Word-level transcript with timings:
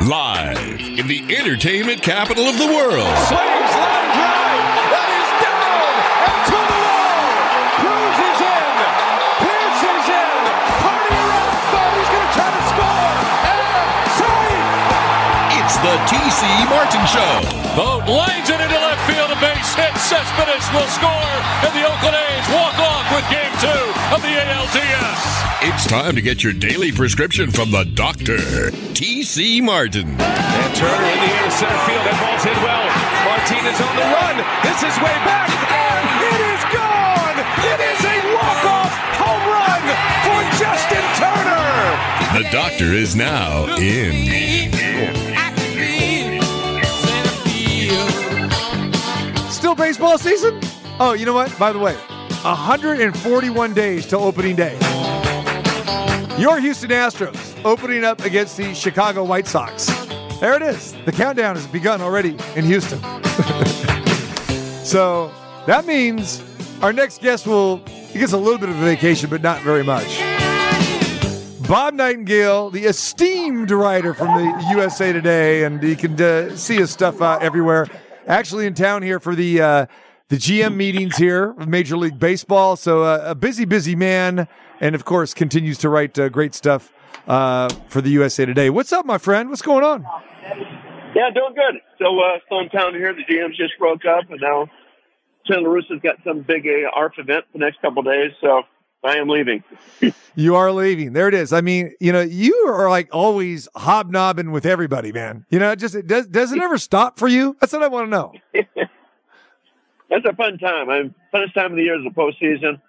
Live 0.00 0.80
in 0.80 1.06
the 1.08 1.20
entertainment 1.28 2.00
capital 2.00 2.48
of 2.48 2.56
the 2.56 2.64
world. 2.64 3.04
Swings 3.28 3.72
line 3.76 4.10
drive. 4.16 4.64
That 4.88 5.08
is 5.12 5.28
down 5.44 5.92
and 6.24 6.40
to 6.48 6.56
the 6.56 6.80
wall. 6.88 7.20
Cruz 7.84 8.16
is 8.16 8.40
in. 8.40 8.80
Pierce 9.44 9.82
is 9.92 10.08
in. 10.08 10.40
Party 10.80 11.12
around. 11.20 11.52
Bobby's 11.68 12.08
going 12.16 12.24
to 12.24 12.32
try 12.32 12.48
to 12.48 12.62
score. 12.72 13.12
And 13.44 14.08
save. 14.16 15.60
It's 15.60 15.76
the 15.84 15.92
TC 16.08 16.48
Martin 16.72 17.04
Show. 17.04 17.44
Vogt 17.76 18.08
lines 18.08 18.48
it 18.48 18.56
into 18.56 18.80
left 19.80 19.96
field. 20.08 20.20
A 20.20 20.20
base 20.20 20.20
hit. 20.20 20.20
Cespedes 20.20 20.66
will 20.72 20.88
score. 20.92 21.32
And 21.64 21.72
the 21.72 21.84
Oakland 21.88 22.16
A's 22.16 22.46
walk 22.52 22.76
off 22.78 23.06
with 23.12 23.24
game 23.30 23.52
two 23.60 23.82
of 24.14 24.20
the 24.22 24.32
ALDS. 24.36 25.20
It's 25.62 25.86
time 25.86 26.14
to 26.14 26.22
get 26.22 26.42
your 26.42 26.54
daily 26.54 26.90
prescription 26.92 27.50
from 27.50 27.70
the 27.70 27.84
doctor, 27.84 28.38
TC 28.96 29.62
Martin. 29.62 30.08
And 30.20 30.74
Turner 30.74 31.04
in 31.04 31.20
the 31.20 31.32
air 31.36 31.50
center 31.50 31.80
field. 31.84 32.04
That 32.08 32.16
ball's 32.16 32.44
hit 32.44 32.56
well. 32.64 32.88
Martinez 33.28 33.76
on 33.76 33.92
the 33.92 34.08
run. 34.08 34.36
This 34.64 34.80
is 34.80 34.96
way 35.04 35.16
back. 35.28 35.52
And 35.68 36.04
it 36.32 36.40
is 36.48 36.62
gone. 36.72 37.36
It 37.60 37.80
is 37.92 38.00
a 38.08 38.16
walk-off 38.32 38.92
home 39.20 39.44
run 39.52 39.84
for 40.24 40.40
Justin 40.56 41.04
Turner. 41.20 41.68
The 42.40 42.48
doctor 42.50 42.96
is 42.96 43.14
now 43.14 43.66
in. 43.76 44.79
Baseball 49.80 50.18
season? 50.18 50.60
Oh, 51.00 51.14
you 51.18 51.24
know 51.24 51.32
what? 51.32 51.58
By 51.58 51.72
the 51.72 51.78
way, 51.78 51.94
141 51.94 53.72
days 53.72 54.06
to 54.08 54.18
opening 54.18 54.54
day. 54.54 54.74
Your 56.38 56.60
Houston 56.60 56.90
Astros 56.90 57.64
opening 57.64 58.04
up 58.04 58.20
against 58.20 58.58
the 58.58 58.74
Chicago 58.74 59.24
White 59.24 59.46
Sox. 59.46 59.86
There 60.38 60.54
it 60.54 60.60
is. 60.60 60.92
The 61.06 61.12
countdown 61.12 61.56
has 61.56 61.66
begun 61.66 62.02
already 62.02 62.36
in 62.56 62.66
Houston. 62.66 63.00
so 64.84 65.32
that 65.66 65.86
means 65.86 66.42
our 66.82 66.92
next 66.92 67.22
guest 67.22 67.46
will 67.46 67.78
he 67.86 68.18
gets 68.18 68.32
a 68.32 68.38
little 68.38 68.58
bit 68.58 68.68
of 68.68 68.76
a 68.76 68.84
vacation, 68.84 69.30
but 69.30 69.40
not 69.40 69.62
very 69.62 69.82
much. 69.82 70.18
Bob 71.66 71.94
Nightengale, 71.94 72.70
the 72.70 72.84
esteemed 72.84 73.70
writer 73.70 74.12
from 74.12 74.26
the 74.26 74.66
USA 74.72 75.10
Today, 75.10 75.64
and 75.64 75.82
you 75.82 75.96
can 75.96 76.20
uh, 76.20 76.54
see 76.54 76.76
his 76.76 76.90
stuff 76.90 77.22
uh, 77.22 77.38
everywhere. 77.40 77.86
Actually, 78.26 78.66
in 78.66 78.74
town 78.74 79.02
here 79.02 79.18
for 79.18 79.34
the 79.34 79.60
uh, 79.60 79.86
the 80.28 80.36
GM 80.36 80.76
meetings 80.76 81.16
here 81.16 81.54
of 81.58 81.68
Major 81.68 81.96
League 81.96 82.18
Baseball. 82.18 82.76
So 82.76 83.02
uh, 83.02 83.22
a 83.24 83.34
busy, 83.34 83.64
busy 83.64 83.96
man, 83.96 84.46
and 84.80 84.94
of 84.94 85.04
course 85.04 85.34
continues 85.34 85.78
to 85.78 85.88
write 85.88 86.18
uh, 86.18 86.28
great 86.28 86.54
stuff 86.54 86.92
uh, 87.26 87.68
for 87.88 88.00
the 88.00 88.10
USA 88.10 88.46
Today. 88.46 88.70
What's 88.70 88.92
up, 88.92 89.06
my 89.06 89.18
friend? 89.18 89.48
What's 89.48 89.62
going 89.62 89.84
on? 89.84 90.06
Yeah, 91.14 91.30
doing 91.34 91.54
good. 91.54 91.80
So 91.98 92.18
uh, 92.20 92.38
still 92.46 92.60
in 92.60 92.68
town 92.68 92.94
here. 92.94 93.12
The 93.12 93.24
GMs 93.24 93.56
just 93.56 93.78
broke 93.78 94.04
up, 94.04 94.30
and 94.30 94.40
now 94.40 94.68
Santa 95.46 95.68
Russa's 95.68 96.00
got 96.02 96.16
some 96.24 96.42
big 96.42 96.66
uh, 96.66 96.90
ARF 96.94 97.14
event 97.18 97.46
the 97.52 97.58
next 97.58 97.80
couple 97.80 98.02
days. 98.02 98.30
So 98.40 98.62
I 99.02 99.16
am 99.16 99.28
leaving. 99.28 99.64
You 100.36 100.54
are 100.54 100.70
leaving. 100.70 101.12
There 101.12 101.26
it 101.28 101.34
is. 101.34 101.52
I 101.52 101.60
mean, 101.60 101.92
you 102.00 102.12
know, 102.12 102.20
you 102.20 102.54
are 102.68 102.88
like 102.88 103.08
always 103.12 103.68
hobnobbing 103.74 104.52
with 104.52 104.64
everybody, 104.64 105.10
man. 105.12 105.44
You 105.50 105.58
know, 105.58 105.72
it 105.72 105.80
just 105.80 105.94
it 105.94 106.06
does 106.06 106.28
does 106.28 106.52
it 106.52 106.62
ever 106.62 106.78
stop 106.78 107.18
for 107.18 107.26
you? 107.26 107.56
That's 107.60 107.72
what 107.72 107.82
I 107.82 107.88
want 107.88 108.06
to 108.06 108.10
know. 108.10 108.32
That's 110.08 110.24
a 110.24 110.34
fun 110.34 110.58
time. 110.58 110.88
I'm 110.88 111.14
funnest 111.34 111.54
time 111.54 111.72
of 111.72 111.76
the 111.76 111.82
year 111.82 111.98
is 111.98 112.04
the 112.04 112.10
postseason. 112.10 112.80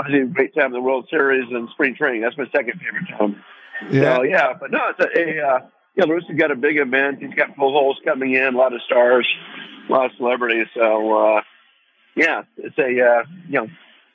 Obviously, 0.00 0.22
a 0.22 0.26
great 0.26 0.54
time 0.54 0.66
in 0.66 0.72
the 0.72 0.80
World 0.80 1.08
Series 1.10 1.44
and 1.50 1.68
spring 1.70 1.96
training. 1.96 2.22
That's 2.22 2.38
my 2.38 2.46
second 2.54 2.80
favorite 2.80 3.08
time. 3.18 3.42
Yeah. 3.90 4.16
So 4.16 4.22
yeah, 4.22 4.52
but 4.58 4.70
no, 4.70 4.80
it's 4.90 5.00
a, 5.00 5.18
a 5.18 5.46
uh, 5.46 5.60
yeah. 5.96 6.04
Russa's 6.04 6.36
got 6.36 6.50
a 6.50 6.56
big 6.56 6.78
event. 6.78 7.18
He's 7.20 7.34
got 7.34 7.54
full 7.56 7.72
holes 7.72 7.98
coming 8.04 8.34
in, 8.34 8.54
a 8.54 8.56
lot 8.56 8.72
of 8.72 8.80
stars, 8.82 9.28
a 9.88 9.92
lot 9.92 10.06
of 10.06 10.12
celebrities. 10.16 10.68
So 10.74 11.36
uh, 11.36 11.40
yeah, 12.14 12.42
it's 12.56 12.78
a 12.78 12.82
uh, 12.82 13.24
you 13.48 13.60
know 13.60 13.68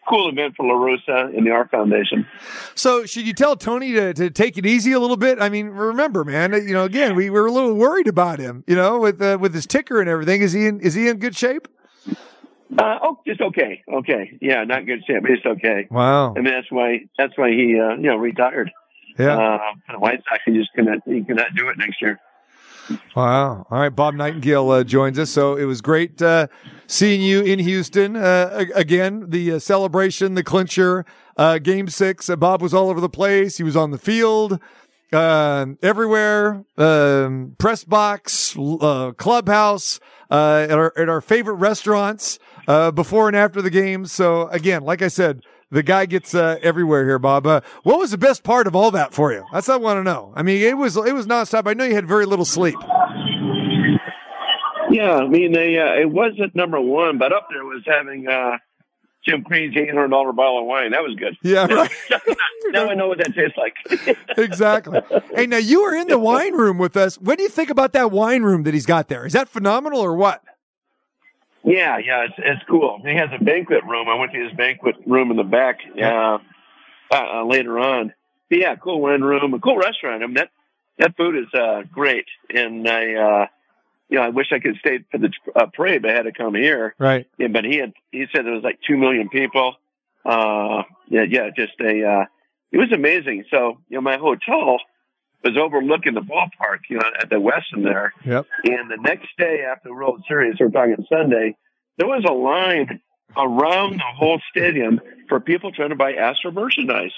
cool 0.08 0.30
event 0.30 0.56
for 0.56 0.66
LaRussa 0.66 1.36
and 1.36 1.46
the 1.46 1.52
ARF 1.52 1.70
Foundation. 1.72 2.28
So 2.76 3.06
should 3.06 3.28
you 3.28 3.34
tell 3.34 3.56
Tony 3.56 3.94
to, 3.94 4.14
to 4.14 4.30
take 4.30 4.58
it 4.58 4.66
easy 4.66 4.92
a 4.92 5.00
little 5.00 5.18
bit? 5.18 5.42
I 5.42 5.50
mean, 5.50 5.68
remember, 5.68 6.24
man, 6.24 6.54
you 6.54 6.74
know, 6.74 6.86
again, 6.86 7.16
we 7.16 7.30
were 7.30 7.46
a 7.46 7.52
little 7.52 7.74
worried 7.74 8.08
about 8.08 8.40
him, 8.40 8.64
you 8.68 8.76
know, 8.76 9.00
with 9.00 9.22
uh, 9.22 9.38
with 9.40 9.54
his 9.54 9.66
ticker 9.66 10.00
and 10.00 10.10
everything. 10.10 10.42
Is 10.42 10.54
he 10.54 10.66
in 10.66 10.82
is 10.82 10.94
he 10.94 11.08
in 11.08 11.18
good 11.18 11.36
shape? 11.36 11.68
Uh, 12.78 13.00
oh, 13.04 13.20
just 13.28 13.42
okay. 13.42 13.84
Okay. 13.92 14.38
Yeah, 14.42 14.64
not 14.64 14.86
good 14.86 15.04
shape, 15.06 15.22
but 15.22 15.32
it's 15.32 15.46
okay. 15.46 15.88
Wow. 15.92 16.32
I 16.32 16.36
mean, 16.36 16.54
that's 16.54 16.72
why, 16.72 17.00
that's 17.18 17.38
why 17.38 17.50
he, 17.50 17.78
uh, 17.78 17.96
you 17.96 18.10
know, 18.10 18.16
retired. 18.16 18.72
Yeah. 19.20 19.38
Uh, 19.38 19.60
the 19.92 20.00
White 20.00 20.24
Sox, 20.30 20.42
he 20.46 20.54
just 20.54 20.72
cannot, 20.74 21.00
he 21.06 21.22
cannot 21.24 21.54
do 21.56 21.68
it 21.68 21.78
next 21.78 22.02
year. 22.02 22.20
Wow. 23.16 23.66
All 23.70 23.80
right. 23.80 23.90
Bob 23.90 24.16
Nightengale 24.16 24.80
uh, 24.80 24.84
joins 24.84 25.20
us. 25.20 25.30
So 25.30 25.56
it 25.56 25.66
was 25.66 25.82
great 25.82 26.22
uh, 26.22 26.48
seeing 26.88 27.22
you 27.22 27.42
in 27.42 27.60
Houston. 27.60 28.16
Uh, 28.16 28.66
again, 28.74 29.26
the 29.30 29.54
uh, 29.54 29.60
celebration, 29.60 30.34
the 30.36 30.44
clincher, 30.44 31.06
uh, 31.38 31.58
game 31.58 31.88
six. 31.88 32.30
Uh, 32.30 32.36
Bob 32.36 32.62
was 32.62 32.74
all 32.74 32.90
over 32.90 33.00
the 33.00 33.10
place. 33.10 33.58
He 33.58 33.64
was 33.64 33.76
on 33.76 33.92
the 33.92 33.98
field, 33.98 34.60
everywhere, 35.12 36.64
um, 36.78 37.56
press 37.58 37.84
box, 37.84 38.56
clubhouse, 39.18 40.00
at 40.30 40.72
our, 40.72 40.94
at 40.98 41.10
our 41.10 41.22
favorite 41.22 41.56
restaurants, 41.56 42.40
before 42.94 43.28
and 43.28 43.36
after 43.36 43.62
the 43.62 43.70
game. 43.70 44.06
So 44.06 44.48
again, 44.48 44.84
like 44.84 45.02
I 45.02 45.10
said, 45.10 45.42
the 45.72 45.84
guy 45.84 46.06
gets 46.06 46.36
uh, 46.36 46.60
everywhere 46.62 47.06
here, 47.06 47.20
Bob. 47.20 47.48
Uh, 47.48 47.62
what 47.84 47.98
was 47.98 48.12
the 48.12 48.18
best 48.18 48.44
part 48.44 48.68
of 48.68 48.76
all 48.76 48.92
that 48.92 49.14
for 49.14 49.32
you? 49.32 49.46
That's 49.52 49.68
what 49.68 49.76
I 49.76 49.78
want 49.78 49.98
to 50.00 50.04
know. 50.04 50.34
I 50.36 50.44
mean, 50.44 50.62
it 50.62 50.78
was 50.78 50.98
it 50.98 51.14
was 51.14 51.26
nonstop. 51.26 51.68
I 51.68 51.74
know 51.74 51.86
you 51.86 51.96
had 51.96 52.08
very 52.08 52.26
little 52.26 52.46
sleep. 52.46 52.76
Yeah, 54.92 55.16
I 55.16 55.28
mean, 55.28 55.54
they, 55.54 55.78
uh, 55.80 56.02
it 56.02 56.10
wasn't 56.12 56.54
number 56.54 56.80
one, 56.80 57.18
but 57.18 57.32
up 57.32 57.48
there 57.50 57.64
was 57.64 57.82
having, 57.86 58.28
uh, 58.28 58.58
Jim 59.24 59.44
Crane's 59.44 59.76
$800 59.76 60.36
bottle 60.36 60.60
of 60.60 60.66
wine. 60.66 60.92
That 60.92 61.02
was 61.02 61.16
good. 61.16 61.38
Yeah, 61.44 61.66
right. 61.68 61.92
now 62.72 62.90
I 62.90 62.96
know 62.96 63.08
what 63.08 63.20
that 63.20 63.34
tastes 63.34 63.58
like. 63.58 64.18
exactly. 64.38 65.00
Hey, 65.34 65.46
now 65.46 65.58
you 65.58 65.84
were 65.84 65.96
in 65.96 66.08
the 66.08 66.18
wine 66.18 66.54
room 66.54 66.78
with 66.78 66.98
us. 66.98 67.16
What 67.20 67.38
do 67.38 67.44
you 67.44 67.50
think 67.50 67.70
about 67.70 67.94
that 67.94 68.12
wine 68.12 68.42
room 68.42 68.64
that 68.64 68.74
he's 68.74 68.88
got 68.88 69.08
there? 69.10 69.26
Is 69.26 69.34
that 69.34 69.48
phenomenal 69.48 70.00
or 70.00 70.16
what? 70.16 70.44
Yeah, 71.64 71.98
yeah, 72.00 72.26
it's, 72.26 72.34
it's 72.38 72.64
cool. 72.70 73.02
He 73.06 73.16
has 73.16 73.30
a 73.40 73.44
banquet 73.44 73.84
room. 73.84 74.08
I 74.10 74.16
went 74.16 74.32
to 74.34 74.44
his 74.44 74.54
banquet 74.54 74.96
room 75.06 75.32
in 75.32 75.38
the 75.38 75.44
back 75.44 75.80
uh, 76.02 76.40
uh, 77.12 77.46
later 77.46 77.78
on. 77.78 78.14
But 78.50 78.60
yeah, 78.60 78.76
cool 78.76 79.02
wine 79.02 79.22
room, 79.22 79.54
a 79.54 79.60
cool 79.60 79.78
restaurant. 79.78 80.24
I 80.24 80.26
mean, 80.26 80.36
that 80.36 80.50
that 80.98 81.16
food 81.16 81.36
is 81.36 81.54
uh, 81.54 81.84
great, 81.92 82.26
and 82.54 82.88
I, 82.88 83.14
uh, 83.16 83.48
you 84.10 84.18
know, 84.18 84.24
I 84.24 84.30
wish 84.30 84.48
I 84.52 84.60
could 84.60 84.76
stay 84.78 85.00
for 85.10 85.18
the 85.18 85.32
uh, 85.56 85.68
parade, 85.68 86.02
but 86.02 86.12
I 86.12 86.14
had 86.14 86.24
to 86.24 86.34
come 86.34 86.54
here. 86.54 86.94
Right. 87.00 87.28
Yeah, 87.38 87.48
but 87.48 87.64
he 87.64 87.78
had 87.78 87.94
he 88.12 88.26
said 88.34 88.46
there 88.46 88.54
was 88.54 88.64
like 88.64 88.80
two 88.86 88.98
million 88.98 89.30
people. 89.30 89.76
Uh, 90.26 90.84
yeah, 91.08 91.24
yeah, 91.28 91.50
just 91.56 91.74
a 91.80 92.06
uh, 92.06 92.26
it 92.72 92.78
was 92.78 92.92
amazing. 92.92 93.46
So 93.50 93.80
you 93.90 93.98
know, 93.98 94.02
my 94.02 94.18
hotel 94.18 94.80
was 95.44 95.58
overlooking 95.58 96.14
the 96.14 96.22
ballpark, 96.22 96.80
you 96.90 96.98
know, 96.98 97.10
at 97.20 97.30
the 97.30 97.38
Westin 97.38 97.84
there. 97.84 98.14
Yep. 98.26 98.46
And 98.66 98.92
the 98.92 98.98
next 98.98 99.30
day 99.38 99.64
after 99.70 99.90
the 99.90 99.94
World 99.94 100.24
Series, 100.28 100.56
we're 100.60 100.70
talking 100.70 101.04
Sunday, 101.10 101.56
there 101.98 102.08
was 102.08 102.24
a 102.28 102.34
line 102.34 103.02
around 103.38 103.94
the 103.98 104.16
whole 104.16 104.42
stadium 104.50 105.00
for 105.30 105.40
people 105.40 105.72
trying 105.72 105.90
to 105.90 105.96
buy 105.96 106.14
Astro 106.14 106.52
merchandise. 106.52 107.14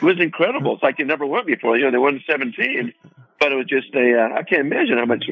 It 0.00 0.04
was 0.04 0.20
incredible. 0.20 0.74
It's 0.74 0.82
like 0.82 0.98
they 0.98 1.04
never 1.04 1.26
went 1.26 1.46
before. 1.46 1.76
You 1.76 1.84
know, 1.84 1.90
they 1.92 1.98
won 1.98 2.22
17, 2.28 2.92
but 3.38 3.52
it 3.52 3.54
was 3.54 3.66
just 3.66 3.94
a, 3.94 4.18
uh, 4.18 4.38
I 4.38 4.42
can't 4.42 4.62
imagine 4.62 4.98
how 4.98 5.06
much 5.06 5.24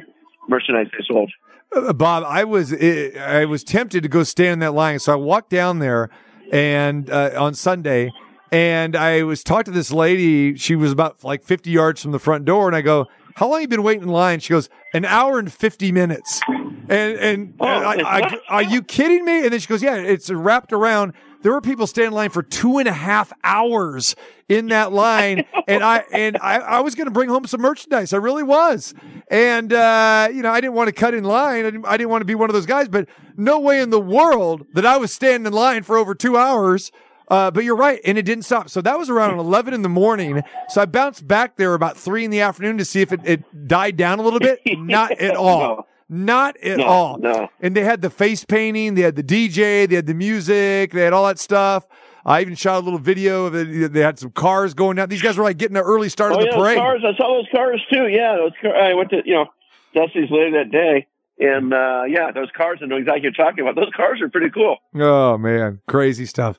merchandise 0.48 0.86
they 0.92 1.04
sold. 1.06 1.32
Uh, 1.74 1.92
Bob, 1.92 2.24
I 2.26 2.44
was 2.44 2.72
I 2.72 3.44
was 3.44 3.62
tempted 3.62 4.02
to 4.02 4.08
go 4.08 4.24
stand 4.24 4.54
in 4.54 4.58
that 4.60 4.74
line, 4.74 4.98
so 4.98 5.12
I 5.12 5.16
walked 5.16 5.50
down 5.50 5.78
there 5.78 6.10
and 6.52 7.08
uh, 7.08 7.30
on 7.36 7.54
Sunday, 7.54 8.10
and 8.52 8.96
I 8.96 9.22
was 9.22 9.42
talking 9.44 9.72
to 9.72 9.78
this 9.78 9.92
lady. 9.92 10.56
She 10.56 10.74
was 10.76 10.92
about 10.92 11.22
like 11.24 11.44
50 11.44 11.70
yards 11.70 12.02
from 12.02 12.12
the 12.12 12.18
front 12.18 12.44
door, 12.44 12.66
and 12.66 12.76
I 12.76 12.80
go, 12.80 13.06
"How 13.36 13.48
long 13.48 13.60
you 13.60 13.68
been 13.68 13.82
waiting 13.82 14.02
in 14.02 14.08
line?" 14.08 14.40
She 14.40 14.50
goes, 14.50 14.68
"An 14.94 15.04
hour 15.04 15.38
and 15.38 15.52
50 15.52 15.92
minutes." 15.92 16.40
And 16.48 16.90
and 16.90 17.54
Oh, 17.60 17.66
I, 17.66 18.18
I, 18.18 18.38
are 18.48 18.62
you 18.62 18.82
kidding 18.82 19.24
me? 19.24 19.44
And 19.44 19.52
then 19.52 19.60
she 19.60 19.66
goes, 19.68 19.82
"Yeah, 19.82 19.96
it's 19.96 20.30
wrapped 20.30 20.72
around." 20.72 21.12
There 21.42 21.52
were 21.52 21.62
people 21.62 21.86
standing 21.86 22.08
in 22.08 22.14
line 22.14 22.28
for 22.28 22.42
two 22.42 22.76
and 22.76 22.86
a 22.86 22.92
half 22.92 23.32
hours 23.42 24.14
in 24.50 24.66
that 24.68 24.92
line, 25.04 25.46
and 25.68 25.82
I 25.82 26.04
and 26.12 26.36
I, 26.42 26.56
I 26.56 26.80
was 26.80 26.94
going 26.94 27.06
to 27.06 27.10
bring 27.12 27.28
home 27.30 27.46
some 27.46 27.62
merchandise. 27.62 28.12
I 28.12 28.18
really 28.18 28.42
was, 28.42 28.92
and 29.30 29.72
uh, 29.72 30.28
you 30.32 30.42
know 30.42 30.50
I 30.50 30.60
didn't 30.60 30.74
want 30.74 30.88
to 30.88 30.92
cut 30.92 31.14
in 31.14 31.24
line. 31.24 31.60
I 31.64 31.70
didn't, 31.70 31.86
I 31.86 31.96
didn't 31.96 32.10
want 32.10 32.20
to 32.22 32.26
be 32.26 32.34
one 32.34 32.50
of 32.50 32.54
those 32.54 32.66
guys. 32.66 32.88
But 32.88 33.08
no 33.36 33.58
way 33.60 33.80
in 33.80 33.90
the 33.90 34.00
world 34.00 34.66
that 34.74 34.84
I 34.84 34.96
was 34.98 35.12
standing 35.14 35.46
in 35.46 35.52
line 35.52 35.82
for 35.82 35.96
over 35.96 36.14
two 36.14 36.36
hours. 36.36 36.90
Uh, 37.30 37.50
but 37.50 37.62
you're 37.62 37.76
right, 37.76 38.00
and 38.04 38.18
it 38.18 38.22
didn't 38.22 38.44
stop. 38.44 38.68
So 38.68 38.80
that 38.82 38.98
was 38.98 39.08
around 39.08 39.38
11 39.38 39.72
in 39.72 39.82
the 39.82 39.88
morning. 39.88 40.42
So 40.68 40.82
I 40.82 40.84
bounced 40.86 41.26
back 41.26 41.56
there 41.56 41.74
about 41.74 41.96
three 41.96 42.24
in 42.24 42.32
the 42.32 42.40
afternoon 42.40 42.76
to 42.78 42.84
see 42.84 43.00
if 43.02 43.12
it, 43.12 43.20
it 43.24 43.68
died 43.68 43.96
down 43.96 44.18
a 44.18 44.22
little 44.22 44.40
bit. 44.40 44.60
Not 44.66 45.12
at 45.12 45.36
all. 45.36 45.86
Not 46.08 46.56
at 46.56 46.78
No, 46.78 46.84
all. 46.84 47.18
no. 47.18 47.48
And 47.60 47.76
they 47.76 47.84
had 47.84 48.02
the 48.02 48.10
face 48.10 48.44
painting, 48.44 48.96
they 48.96 49.02
had 49.02 49.14
the 49.14 49.22
DJ, 49.22 49.88
they 49.88 49.94
had 49.94 50.06
the 50.08 50.14
music, 50.14 50.90
they 50.90 51.02
had 51.02 51.12
all 51.12 51.24
that 51.28 51.38
stuff. 51.38 51.86
I 52.26 52.40
even 52.40 52.56
shot 52.56 52.80
a 52.80 52.84
little 52.84 52.98
video 52.98 53.46
of 53.46 53.54
it. 53.54 53.92
They 53.92 54.00
had 54.00 54.18
some 54.18 54.32
cars 54.32 54.74
going 54.74 54.96
down. 54.96 55.08
These 55.08 55.22
guys 55.22 55.38
were 55.38 55.44
like 55.44 55.56
getting 55.56 55.76
an 55.76 55.84
early 55.84 56.08
start 56.08 56.32
oh, 56.32 56.34
of 56.34 56.40
the 56.40 56.46
yeah, 56.48 56.56
parade. 56.56 56.76
Cars. 56.78 57.02
I 57.06 57.16
saw 57.16 57.36
those 57.36 57.46
cars 57.54 57.80
too. 57.92 58.08
Yeah, 58.08 58.36
those 58.36 58.52
car, 58.60 58.74
I 58.76 58.92
went 58.94 59.10
to 59.10 59.22
you 59.24 59.34
know 59.34 59.46
Dusty's 59.94 60.30
later 60.30 60.50
that 60.64 60.70
day, 60.72 61.06
and 61.40 61.72
uh, 61.74 62.02
yeah, 62.06 62.30
those 62.32 62.48
cars. 62.56 62.78
I 62.82 62.86
know 62.86 62.96
exactly 62.96 63.22
what 63.28 63.36
you're 63.36 63.46
talking 63.46 63.66
about. 63.66 63.74
Those 63.76 63.92
cars 63.96 64.20
are 64.20 64.28
pretty 64.28 64.50
cool. 64.50 64.76
Oh 64.94 65.36
man, 65.38 65.80
crazy 65.88 66.26
stuff. 66.26 66.58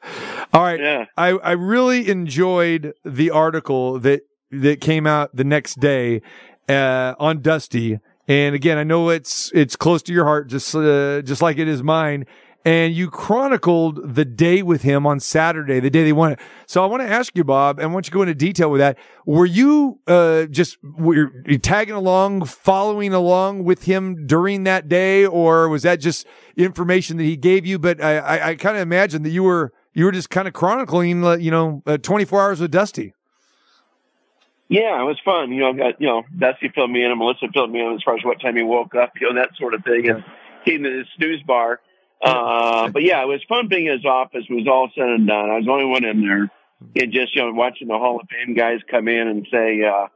All 0.54 0.64
right, 0.64 0.80
Yeah. 0.80 1.06
I 1.16 1.30
I 1.30 1.52
really 1.52 2.10
enjoyed 2.10 2.94
the 3.06 3.30
article 3.30 4.00
that 4.00 4.22
that 4.52 4.82
came 4.82 5.08
out 5.08 5.36
the 5.36 5.44
next 5.46 5.80
day 5.80 6.22
uh, 6.68 7.16
on 7.20 7.42
Dusty. 7.42 8.00
And 8.28 8.56
again, 8.56 8.78
I 8.78 8.84
know 8.84 9.10
it's 9.10 9.52
it's 9.54 9.76
close 9.76 10.02
to 10.04 10.14
your 10.14 10.26
heart, 10.26 10.48
just 10.48 10.76
uh, 10.76 11.22
just 11.22 11.42
like 11.42 11.58
it 11.58 11.68
is 11.68 11.84
mine. 11.84 12.26
And 12.64 12.94
you 12.94 13.10
chronicled 13.10 14.16
the 14.16 14.24
day 14.24 14.62
with 14.62 14.84
him 14.84 15.08
on 15.08 15.20
Saturday, 15.20 15.80
the 15.80 15.90
day 15.90 16.04
they 16.04 16.14
won 16.14 16.34
it. 16.34 16.40
So 16.68 16.84
I 16.84 16.86
want 16.86 17.02
to 17.02 17.10
ask 17.10 17.36
you, 17.36 17.44
Bob, 17.44 17.80
and 17.80 17.90
I 17.90 17.92
want 17.92 18.06
you 18.06 18.12
to 18.12 18.14
go 18.14 18.22
into 18.22 18.36
detail 18.36 18.70
with 18.70 18.80
that. 18.80 19.00
Were 19.26 19.48
you 19.48 20.00
uh, 20.06 20.46
just 20.46 20.78
were 20.84 21.32
you 21.48 21.58
tagging 21.58 21.96
along, 21.96 22.46
following 22.46 23.14
along 23.14 23.64
with 23.64 23.86
him 23.86 24.28
during 24.28 24.64
that 24.66 24.88
day, 24.88 25.26
or 25.26 25.70
was 25.70 25.82
that 25.82 26.00
just 26.00 26.28
information 26.56 27.18
that 27.18 27.24
he 27.24 27.36
gave 27.36 27.66
you? 27.66 27.80
But 27.80 28.00
I, 28.00 28.18
I, 28.18 28.50
I 28.50 28.56
kind 28.56 28.76
of 28.76 28.84
imagine 28.84 29.24
that 29.24 29.32
you 29.32 29.42
were 29.42 29.74
you 29.94 30.06
were 30.06 30.12
just 30.12 30.30
kind 30.30 30.48
of 30.48 30.54
chronicling, 30.54 31.26
uh, 31.26 31.38
you 31.38 31.50
know, 31.52 31.82
uh, 31.88 31.98
24 31.98 32.42
hours 32.42 32.60
with 32.62 32.72
Dusty. 32.72 33.14
Yeah, 34.72 35.02
it 35.02 35.06
was 35.06 35.20
fun. 35.26 35.52
You 35.52 35.62
know, 35.62 35.70
I 35.72 35.74
got 35.74 36.00
you 36.00 36.08
know 36.08 36.24
Dusty 36.38 36.70
filled 36.70 36.92
me 36.92 37.04
in, 37.04 37.12
and 37.12 37.20
Melissa 37.20 37.48
filled 37.54 37.72
me 37.72 37.82
in 37.82 37.94
as 37.94 38.04
far 38.04 38.16
as 38.16 38.24
what 38.24 38.40
time 38.40 38.56
he 38.56 38.64
woke 38.64 38.96
up, 38.96 39.12
you 39.20 39.28
know, 39.28 39.42
that 39.42 39.50
sort 39.58 39.74
of 39.74 39.84
thing, 39.84 40.08
and 40.08 40.24
came 40.64 40.84
to 40.84 40.90
the 40.90 41.06
snooze 41.18 41.44
bar. 41.44 41.82
Uh, 42.22 42.90
but 42.90 43.04
yeah, 43.04 43.22
it 43.22 43.28
was 43.28 43.42
fun 43.50 43.68
being 43.68 43.88
in 43.88 43.94
his 43.94 44.06
office. 44.06 44.46
It 44.48 44.54
was 44.54 44.68
all 44.68 44.90
said 44.96 45.08
and 45.08 45.28
done. 45.28 45.50
I 45.50 45.56
was 45.58 45.66
the 45.66 45.72
only 45.72 45.86
one 45.86 46.06
in 46.06 46.22
there, 46.22 46.52
and 46.96 47.12
just 47.12 47.36
you 47.36 47.42
know 47.42 47.52
watching 47.52 47.88
the 47.88 47.98
Hall 47.98 48.20
of 48.22 48.28
Fame 48.30 48.56
guys 48.56 48.80
come 48.90 49.08
in 49.08 49.28
and 49.28 49.48
say, 49.52 49.82
uh, 49.84 50.08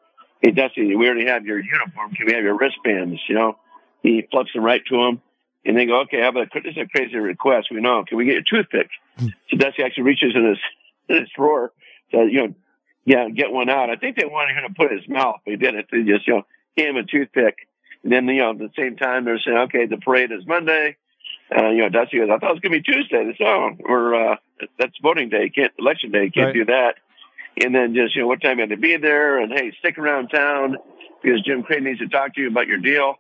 "Hey, 0.42 0.52
Dusty, 0.52 0.96
we 0.96 1.07
already 1.07 1.25
have 1.25 1.46
your 1.46 1.60
uniform. 1.60 2.13
Can 2.13 2.28
we 2.28 2.34
have 2.34 2.44
your 2.44 2.57
wristbands?" 2.57 3.19
You 3.28 3.36
know, 3.36 3.57
he 4.04 4.28
flips 4.30 4.54
them 4.54 4.63
right 4.63 4.84
to 4.90 4.96
him, 4.96 5.22
and 5.66 5.75
they 5.75 5.88
go, 5.88 6.02
"Okay, 6.02 6.22
how 6.22 6.30
about 6.30 6.50
this 6.54 6.63
is 6.66 6.78
a 6.78 6.86
crazy 6.86 7.18
request? 7.18 7.69
We 7.72 7.81
know. 7.81 8.04
Can 8.08 8.18
we 8.18 8.25
get 8.25 8.38
a 8.38 8.44
toothpick?" 8.44 8.90
so 9.19 9.58
Dusty 9.58 9.84
actually 9.84 10.04
reaches 10.04 10.34
in 10.36 10.46
his 10.46 10.60
in 11.10 11.22
his 11.22 11.30
drawer, 11.36 11.72
so 12.12 12.22
you 12.24 12.48
know 12.48 12.56
yeah, 13.06 13.30
get 13.30 13.51
one 13.51 13.69
out. 13.69 13.90
I 13.90 13.96
think 13.96 14.18
they 14.18 14.25
wanted 14.25 14.56
him 14.56 14.63
to 14.68 14.74
put 14.74 14.92
it 14.92 14.94
in 14.94 15.00
his 15.00 15.10
mouth. 15.10 15.40
He 15.46 15.56
didn't. 15.56 15.88
They 15.92 16.01
just, 16.01 16.28
you 16.28 16.36
know, 16.36 16.42
gave 16.75 16.90
him 16.90 16.98
a 16.98 17.04
toothpick. 17.04 17.56
And 18.04 18.12
then, 18.12 18.28
you 18.28 18.42
know, 18.42 18.51
at 18.51 18.58
the 18.58 18.72
same 18.75 18.98
time, 18.98 19.25
they're 19.25 19.40
saying, 19.40 19.58
okay, 19.58 19.86
the 19.86 19.98
parade 19.98 20.31
is 20.31 20.46
Monday. 20.46 20.98
Uh, 21.56 21.70
you 21.70 21.78
know, 21.80 21.90
Dusty 21.90 22.18
goes, 22.18 22.30
I 22.32 22.38
thought 22.38 22.52
it 22.52 22.54
was 22.54 22.60
going 22.62 22.74
to 22.74 22.80
be 22.80 22.84
Tuesday. 22.84 23.36
Said, 23.38 23.46
oh, 23.46 23.70
or, 23.86 24.16
uh, 24.16 24.36
that's 24.80 24.94
voting 25.02 25.30
day. 25.30 25.50
Can't, 25.50 25.72
election 25.78 26.12
day. 26.12 26.30
Can't 26.30 26.48
Right. 26.48 26.54
do 26.54 26.66
that. 26.66 26.96
And 27.64 27.74
then 27.74 27.94
just, 27.94 28.16
you 28.16 28.22
know, 28.22 28.28
what 28.28 28.42
time 28.42 28.58
you 28.58 28.64
had 28.64 28.70
to 28.72 28.78
be 28.78 28.98
there 28.98 29.40
and, 29.40 29.52
hey, 29.54 29.72
stick 29.80 29.98
around 29.98 30.30
town 30.30 30.78
because 31.22 31.42
Jim 31.42 31.64
Crane 31.64 31.84
needs 31.84 32.00
to 32.00 32.08
talk 32.08 32.36
to 32.36 32.42
you 32.42 32.50
about 32.50 32.68
your 32.68 32.80
deal. 32.80 33.16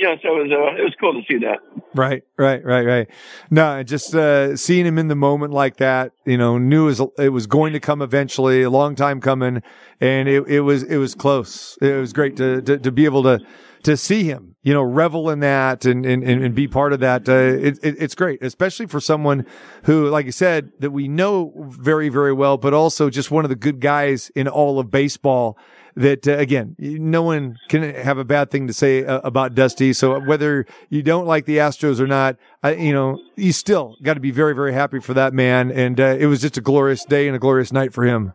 You 0.00 0.06
know, 0.06 0.16
so 0.22 0.36
it 0.38 0.48
was, 0.48 0.50
uh, 0.50 0.80
it 0.80 0.82
was 0.82 0.94
cool 0.98 1.12
to 1.12 1.20
see 1.28 1.38
that. 1.40 1.58
Right, 1.94 2.22
right, 2.38 2.64
right, 2.64 2.86
right. 2.86 3.08
No, 3.50 3.82
just 3.82 4.14
uh, 4.14 4.56
seeing 4.56 4.86
him 4.86 4.96
in 4.96 5.08
the 5.08 5.14
moment 5.14 5.52
like 5.52 5.76
that, 5.76 6.12
you 6.24 6.38
know, 6.38 6.56
knew 6.56 6.84
it 6.84 6.98
was, 6.98 7.02
it 7.18 7.28
was 7.28 7.46
going 7.46 7.74
to 7.74 7.80
come 7.80 8.00
eventually, 8.00 8.62
a 8.62 8.70
long 8.70 8.94
time 8.94 9.20
coming, 9.20 9.62
and 10.00 10.26
it, 10.26 10.48
it 10.48 10.60
was 10.60 10.84
it 10.84 10.96
was 10.96 11.14
close. 11.14 11.76
It 11.82 11.92
was 12.00 12.14
great 12.14 12.38
to, 12.38 12.62
to 12.62 12.78
to 12.78 12.90
be 12.90 13.04
able 13.04 13.24
to 13.24 13.40
to 13.82 13.94
see 13.94 14.24
him, 14.24 14.56
you 14.62 14.72
know, 14.72 14.82
revel 14.82 15.28
in 15.28 15.40
that 15.40 15.84
and 15.84 16.06
and, 16.06 16.24
and 16.24 16.54
be 16.54 16.66
part 16.66 16.94
of 16.94 17.00
that. 17.00 17.28
Uh, 17.28 17.32
it, 17.32 17.78
it, 17.82 17.96
it's 17.98 18.14
great, 18.14 18.42
especially 18.42 18.86
for 18.86 19.00
someone 19.00 19.44
who, 19.84 20.08
like 20.08 20.24
you 20.24 20.32
said, 20.32 20.72
that 20.78 20.92
we 20.92 21.08
know 21.08 21.52
very 21.68 22.08
very 22.08 22.32
well, 22.32 22.56
but 22.56 22.72
also 22.72 23.10
just 23.10 23.30
one 23.30 23.44
of 23.44 23.50
the 23.50 23.56
good 23.56 23.80
guys 23.80 24.30
in 24.34 24.48
all 24.48 24.78
of 24.78 24.90
baseball 24.90 25.58
that 25.96 26.26
uh, 26.26 26.32
again, 26.32 26.76
no 26.78 27.22
one 27.22 27.58
can 27.68 27.94
have 27.94 28.18
a 28.18 28.24
bad 28.24 28.50
thing 28.50 28.66
to 28.66 28.72
say 28.72 29.04
uh, 29.04 29.20
about 29.20 29.54
Dusty. 29.54 29.92
So 29.92 30.20
whether 30.20 30.66
you 30.88 31.02
don't 31.02 31.26
like 31.26 31.46
the 31.46 31.58
Astros 31.58 32.00
or 32.00 32.06
not, 32.06 32.36
I, 32.62 32.74
you 32.74 32.92
know, 32.92 33.18
you 33.36 33.52
still 33.52 33.96
got 34.02 34.14
to 34.14 34.20
be 34.20 34.30
very, 34.30 34.54
very 34.54 34.72
happy 34.72 35.00
for 35.00 35.14
that 35.14 35.32
man. 35.32 35.70
And 35.70 36.00
uh, 36.00 36.16
it 36.18 36.26
was 36.26 36.40
just 36.40 36.56
a 36.56 36.60
glorious 36.60 37.04
day 37.04 37.26
and 37.26 37.36
a 37.36 37.38
glorious 37.38 37.72
night 37.72 37.92
for 37.92 38.04
him. 38.04 38.32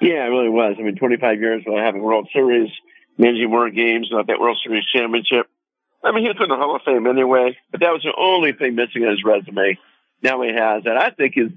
Yeah, 0.00 0.26
it 0.26 0.28
really 0.28 0.50
was. 0.50 0.76
I 0.78 0.82
mean, 0.82 0.96
25 0.96 1.40
years 1.40 1.62
without 1.66 1.84
having 1.84 2.02
World 2.02 2.28
Series, 2.32 2.70
managing 3.16 3.50
more 3.50 3.70
games, 3.70 4.08
not 4.10 4.26
that 4.26 4.38
World 4.38 4.58
Series 4.62 4.84
championship. 4.92 5.48
I 6.04 6.12
mean, 6.12 6.22
he 6.22 6.28
was 6.28 6.36
in 6.40 6.48
the 6.48 6.56
Hall 6.56 6.76
of 6.76 6.82
Fame 6.82 7.06
anyway, 7.06 7.56
but 7.70 7.80
that 7.80 7.92
was 7.92 8.02
the 8.02 8.12
only 8.16 8.52
thing 8.52 8.74
missing 8.74 9.02
on 9.04 9.10
his 9.10 9.24
resume. 9.24 9.78
Now 10.22 10.42
he 10.42 10.52
has, 10.52 10.82
and 10.84 10.98
I 10.98 11.10
think 11.10 11.34
is, 11.36 11.50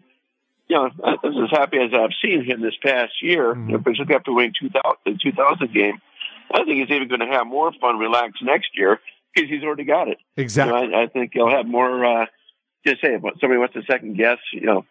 you 0.70 0.76
know, 0.78 0.90
I 1.04 1.16
was 1.24 1.50
as 1.52 1.58
happy 1.58 1.78
as 1.80 1.92
I've 1.94 2.14
seen 2.24 2.44
him 2.46 2.62
this 2.62 2.76
past 2.82 3.22
year, 3.22 3.56
Mhm. 3.56 3.68
know, 3.70 3.78
particularly 3.80 4.16
after 4.16 4.32
winning 4.32 4.54
2000, 4.60 4.98
the 5.06 5.18
2000 5.22 5.74
game. 5.74 6.00
I 6.52 6.64
think 6.64 6.78
he's 6.80 6.96
even 6.96 7.08
going 7.08 7.20
to 7.22 7.28
have 7.28 7.48
more 7.48 7.72
fun, 7.74 7.98
relaxed 8.00 8.42
next 8.44 8.78
year 8.78 9.00
because 9.34 9.50
he's 9.50 9.64
already 9.64 9.84
got 9.84 10.08
it. 10.08 10.18
Exactly. 10.38 10.82
You 10.82 10.88
know, 10.90 10.98
I, 11.00 11.04
I 11.04 11.08
think 11.08 11.32
he'll 11.34 11.50
have 11.50 11.66
more. 11.68 12.06
Uh, 12.06 12.26
just 12.86 13.02
say 13.02 13.14
if 13.16 13.22
somebody 13.42 13.58
wants 13.60 13.74
to 13.74 13.84
second 13.84 14.16
guess, 14.16 14.38
you 14.54 14.62
know, 14.62 14.86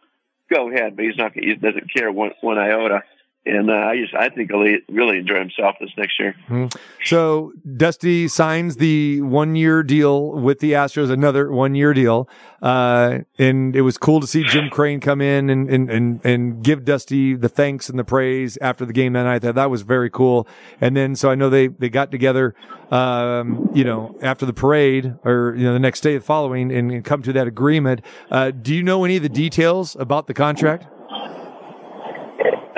go 0.52 0.68
ahead. 0.70 0.94
But 0.96 1.04
he's 1.06 1.16
not. 1.16 1.32
He 1.34 1.54
doesn't 1.54 1.92
care 1.92 2.12
one 2.12 2.32
one 2.42 2.58
iota. 2.58 3.02
And 3.46 3.70
uh, 3.70 3.72
I 3.72 3.96
just, 3.96 4.14
I 4.14 4.28
think 4.28 4.50
he'll 4.50 4.62
really 4.94 5.16
enjoy 5.16 5.38
himself 5.38 5.76
this 5.80 5.88
next 5.96 6.20
year. 6.20 6.34
So 7.02 7.52
Dusty 7.78 8.28
signs 8.28 8.76
the 8.76 9.22
one 9.22 9.56
year 9.56 9.82
deal 9.82 10.32
with 10.32 10.58
the 10.58 10.72
Astros, 10.72 11.10
another 11.10 11.50
one 11.50 11.74
year 11.74 11.94
deal. 11.94 12.28
Uh, 12.60 13.20
and 13.38 13.74
it 13.74 13.80
was 13.80 13.96
cool 13.96 14.20
to 14.20 14.26
see 14.26 14.44
Jim 14.44 14.68
Crane 14.68 15.00
come 15.00 15.22
in 15.22 15.48
and, 15.48 15.70
and, 15.70 15.88
and, 15.88 16.26
and 16.26 16.62
give 16.62 16.84
Dusty 16.84 17.36
the 17.36 17.48
thanks 17.48 17.88
and 17.88 17.98
the 17.98 18.04
praise 18.04 18.58
after 18.60 18.84
the 18.84 18.92
game 18.92 19.14
that 19.14 19.22
night. 19.22 19.38
That, 19.38 19.54
that 19.54 19.70
was 19.70 19.80
very 19.80 20.10
cool. 20.10 20.46
And 20.78 20.94
then, 20.94 21.16
so 21.16 21.30
I 21.30 21.34
know 21.34 21.48
they, 21.48 21.68
they 21.68 21.88
got 21.88 22.10
together, 22.10 22.54
um, 22.90 23.70
you 23.72 23.84
know, 23.84 24.14
after 24.20 24.44
the 24.44 24.52
parade 24.52 25.14
or, 25.24 25.54
you 25.56 25.64
know, 25.64 25.72
the 25.72 25.78
next 25.78 26.02
day 26.02 26.18
following 26.18 26.70
and, 26.70 26.92
and 26.92 27.02
come 27.02 27.22
to 27.22 27.32
that 27.32 27.46
agreement. 27.46 28.02
Uh, 28.30 28.50
do 28.50 28.74
you 28.74 28.82
know 28.82 29.04
any 29.04 29.16
of 29.16 29.22
the 29.22 29.30
details 29.30 29.96
about 29.96 30.26
the 30.26 30.34
contract? 30.34 30.86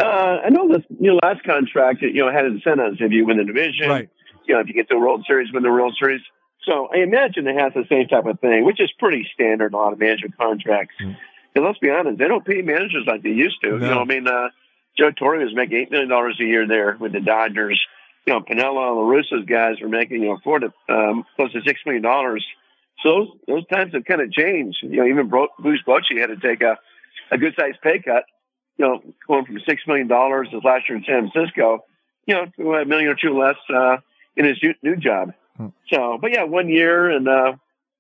Uh, 0.00 0.40
I 0.44 0.50
know 0.50 0.68
this, 0.68 0.84
you 1.00 1.12
know, 1.12 1.18
last 1.22 1.42
contract, 1.44 2.02
you 2.02 2.24
know, 2.24 2.32
had 2.32 2.46
incentives 2.46 2.98
if 3.00 3.12
you 3.12 3.26
win 3.26 3.38
the 3.38 3.44
division, 3.44 3.88
Right. 3.88 4.08
you 4.46 4.54
know, 4.54 4.60
if 4.60 4.68
you 4.68 4.74
get 4.74 4.88
to 4.88 4.94
the 4.94 5.00
World 5.00 5.24
Series, 5.26 5.52
win 5.52 5.62
the 5.62 5.70
World 5.70 5.96
Series. 5.98 6.20
So 6.64 6.88
I 6.94 6.98
imagine 6.98 7.46
it 7.46 7.58
has 7.58 7.72
the 7.74 7.84
same 7.88 8.06
type 8.08 8.26
of 8.26 8.38
thing, 8.40 8.64
which 8.64 8.80
is 8.80 8.90
pretty 8.98 9.26
standard 9.34 9.68
in 9.68 9.74
a 9.74 9.76
lot 9.76 9.92
of 9.92 9.98
management 9.98 10.36
contracts. 10.36 10.94
Mm. 11.02 11.16
And 11.54 11.64
let's 11.64 11.78
be 11.78 11.90
honest, 11.90 12.18
they 12.18 12.28
don't 12.28 12.44
pay 12.44 12.62
managers 12.62 13.04
like 13.06 13.22
they 13.22 13.30
used 13.30 13.60
to. 13.62 13.70
No. 13.70 13.74
You 13.76 13.90
know, 13.94 14.00
I 14.00 14.04
mean, 14.04 14.28
uh, 14.28 14.48
Joe 14.98 15.10
Torre 15.10 15.38
was 15.38 15.54
making 15.54 15.78
eight 15.78 15.90
million 15.90 16.08
dollars 16.08 16.36
a 16.40 16.44
year 16.44 16.66
there 16.66 16.96
with 17.00 17.12
the 17.12 17.20
Dodgers. 17.20 17.80
You 18.26 18.34
know, 18.34 18.40
Piniella 18.40 18.90
and 18.90 18.98
LaRussa's 18.98 19.46
guys 19.46 19.80
were 19.80 19.88
making, 19.88 20.22
you 20.22 20.28
know, 20.28 20.38
four 20.44 20.58
to 20.58 20.72
um, 20.88 21.24
close 21.36 21.52
to 21.52 21.62
six 21.66 21.80
million 21.86 22.02
dollars. 22.02 22.44
So 23.02 23.08
those, 23.08 23.28
those 23.48 23.66
times 23.68 23.94
have 23.94 24.04
kind 24.04 24.20
of 24.20 24.30
changed. 24.30 24.78
You 24.82 24.98
know, 24.98 25.06
even 25.06 25.28
Bro- 25.28 25.48
Bruce 25.58 25.80
Bochy 25.86 26.20
had 26.20 26.26
to 26.28 26.36
take 26.36 26.62
a, 26.62 26.78
a 27.30 27.38
good 27.38 27.54
sized 27.58 27.80
pay 27.82 27.98
cut. 28.00 28.24
You 28.80 28.86
know, 28.86 29.02
going 29.28 29.44
from 29.44 29.58
six 29.68 29.82
million 29.86 30.08
dollars 30.08 30.48
as 30.56 30.64
last 30.64 30.88
year 30.88 30.96
in 30.96 31.04
San 31.04 31.30
Francisco, 31.30 31.84
you 32.26 32.34
know, 32.34 32.46
to 32.56 32.74
a 32.76 32.86
million 32.86 33.10
or 33.10 33.14
two 33.14 33.38
less 33.38 33.56
uh, 33.68 33.98
in 34.36 34.46
his 34.46 34.56
new, 34.82 34.96
job. 34.96 35.34
Hmm. 35.58 35.66
So, 35.92 36.16
but 36.18 36.32
yeah, 36.32 36.44
one 36.44 36.70
year, 36.70 37.10
and 37.10 37.28
uh, 37.28 37.52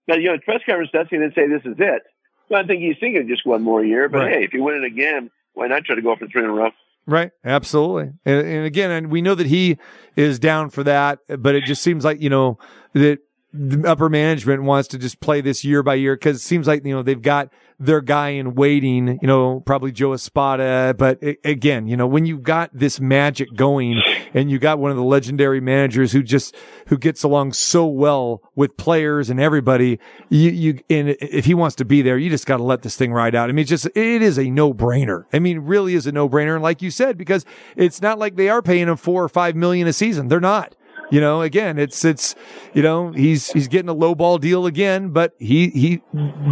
but, 0.06 0.22
you 0.22 0.28
know, 0.30 0.38
press 0.42 0.62
conference 0.64 0.90
Dusty 0.90 1.18
didn't 1.18 1.34
say 1.34 1.48
this 1.48 1.66
is 1.66 1.76
it. 1.78 2.02
Well, 2.48 2.64
I 2.64 2.66
think 2.66 2.80
he's 2.80 2.96
thinking 2.98 3.28
just 3.28 3.44
one 3.44 3.62
more 3.62 3.84
year. 3.84 4.08
But 4.08 4.20
Right. 4.20 4.32
hey, 4.32 4.44
if 4.44 4.54
you 4.54 4.62
win 4.62 4.76
it 4.76 4.84
again, 4.84 5.30
why 5.52 5.66
not 5.66 5.84
try 5.84 5.96
to 5.96 6.02
go 6.02 6.16
for 6.16 6.26
three 6.26 6.44
in 6.44 6.48
a 6.48 6.52
row? 6.52 6.70
Right. 7.06 7.30
Absolutely. 7.44 8.14
And, 8.24 8.46
and 8.46 8.64
again, 8.64 8.90
and 8.90 9.10
we 9.10 9.20
know 9.20 9.34
that 9.34 9.48
he 9.48 9.76
is 10.16 10.38
down 10.38 10.70
for 10.70 10.82
that, 10.84 11.18
but 11.28 11.54
it 11.54 11.64
just 11.64 11.82
seems 11.82 12.04
like, 12.04 12.22
you 12.22 12.30
know, 12.30 12.58
that 12.94 13.18
the 13.52 13.88
upper 13.88 14.08
management 14.08 14.62
wants 14.62 14.88
to 14.88 14.98
just 14.98 15.20
play 15.20 15.40
this 15.40 15.64
year 15.64 15.82
by 15.82 15.94
year 15.94 16.14
because 16.14 16.36
it 16.36 16.40
seems 16.40 16.68
like, 16.68 16.84
you 16.84 16.94
know, 16.94 17.02
they've 17.02 17.20
got 17.20 17.52
their 17.80 18.00
guy 18.00 18.28
in 18.28 18.54
waiting, 18.54 19.18
you 19.20 19.26
know, 19.26 19.60
probably 19.60 19.90
Joe 19.90 20.12
Espada. 20.12 20.94
But 20.96 21.20
a- 21.22 21.38
again, 21.44 21.88
you 21.88 21.96
know, 21.96 22.06
when 22.06 22.26
you've 22.26 22.44
got 22.44 22.70
this 22.72 23.00
magic 23.00 23.48
going 23.56 24.02
and 24.34 24.50
you 24.50 24.58
got 24.60 24.78
one 24.78 24.92
of 24.92 24.96
the 24.96 25.02
legendary 25.02 25.60
managers 25.60 26.12
who 26.12 26.22
just, 26.22 26.54
who 26.86 26.96
gets 26.96 27.24
along 27.24 27.54
so 27.54 27.86
well 27.86 28.40
with 28.54 28.76
players 28.76 29.30
and 29.30 29.40
everybody, 29.40 29.98
you, 30.28 30.50
you, 30.50 30.78
and 30.88 31.16
if 31.20 31.46
he 31.46 31.54
wants 31.54 31.74
to 31.76 31.84
be 31.84 32.02
there, 32.02 32.18
you 32.18 32.30
just 32.30 32.46
got 32.46 32.58
to 32.58 32.62
let 32.62 32.82
this 32.82 32.96
thing 32.96 33.12
ride 33.12 33.34
out. 33.34 33.48
I 33.48 33.52
mean, 33.52 33.66
just, 33.66 33.86
it 33.86 34.22
is 34.22 34.38
a 34.38 34.48
no 34.50 34.72
brainer. 34.72 35.24
I 35.32 35.40
mean, 35.40 35.60
really 35.60 35.94
is 35.94 36.06
a 36.06 36.12
no 36.12 36.28
brainer. 36.28 36.54
And 36.54 36.62
like 36.62 36.82
you 36.82 36.90
said, 36.90 37.18
because 37.18 37.44
it's 37.74 38.00
not 38.00 38.18
like 38.18 38.36
they 38.36 38.48
are 38.48 38.62
paying 38.62 38.86
him 38.86 38.96
four 38.96 39.24
or 39.24 39.28
five 39.28 39.56
million 39.56 39.88
a 39.88 39.92
season. 39.92 40.28
They're 40.28 40.38
not. 40.38 40.76
You 41.10 41.20
know, 41.20 41.42
again, 41.42 41.78
it's 41.78 42.04
it's 42.04 42.36
you 42.72 42.82
know 42.82 43.10
he's 43.10 43.50
he's 43.50 43.66
getting 43.66 43.88
a 43.88 43.92
low 43.94 44.14
ball 44.14 44.38
deal 44.38 44.66
again, 44.66 45.10
but 45.10 45.34
he 45.38 45.68
he 45.70 46.02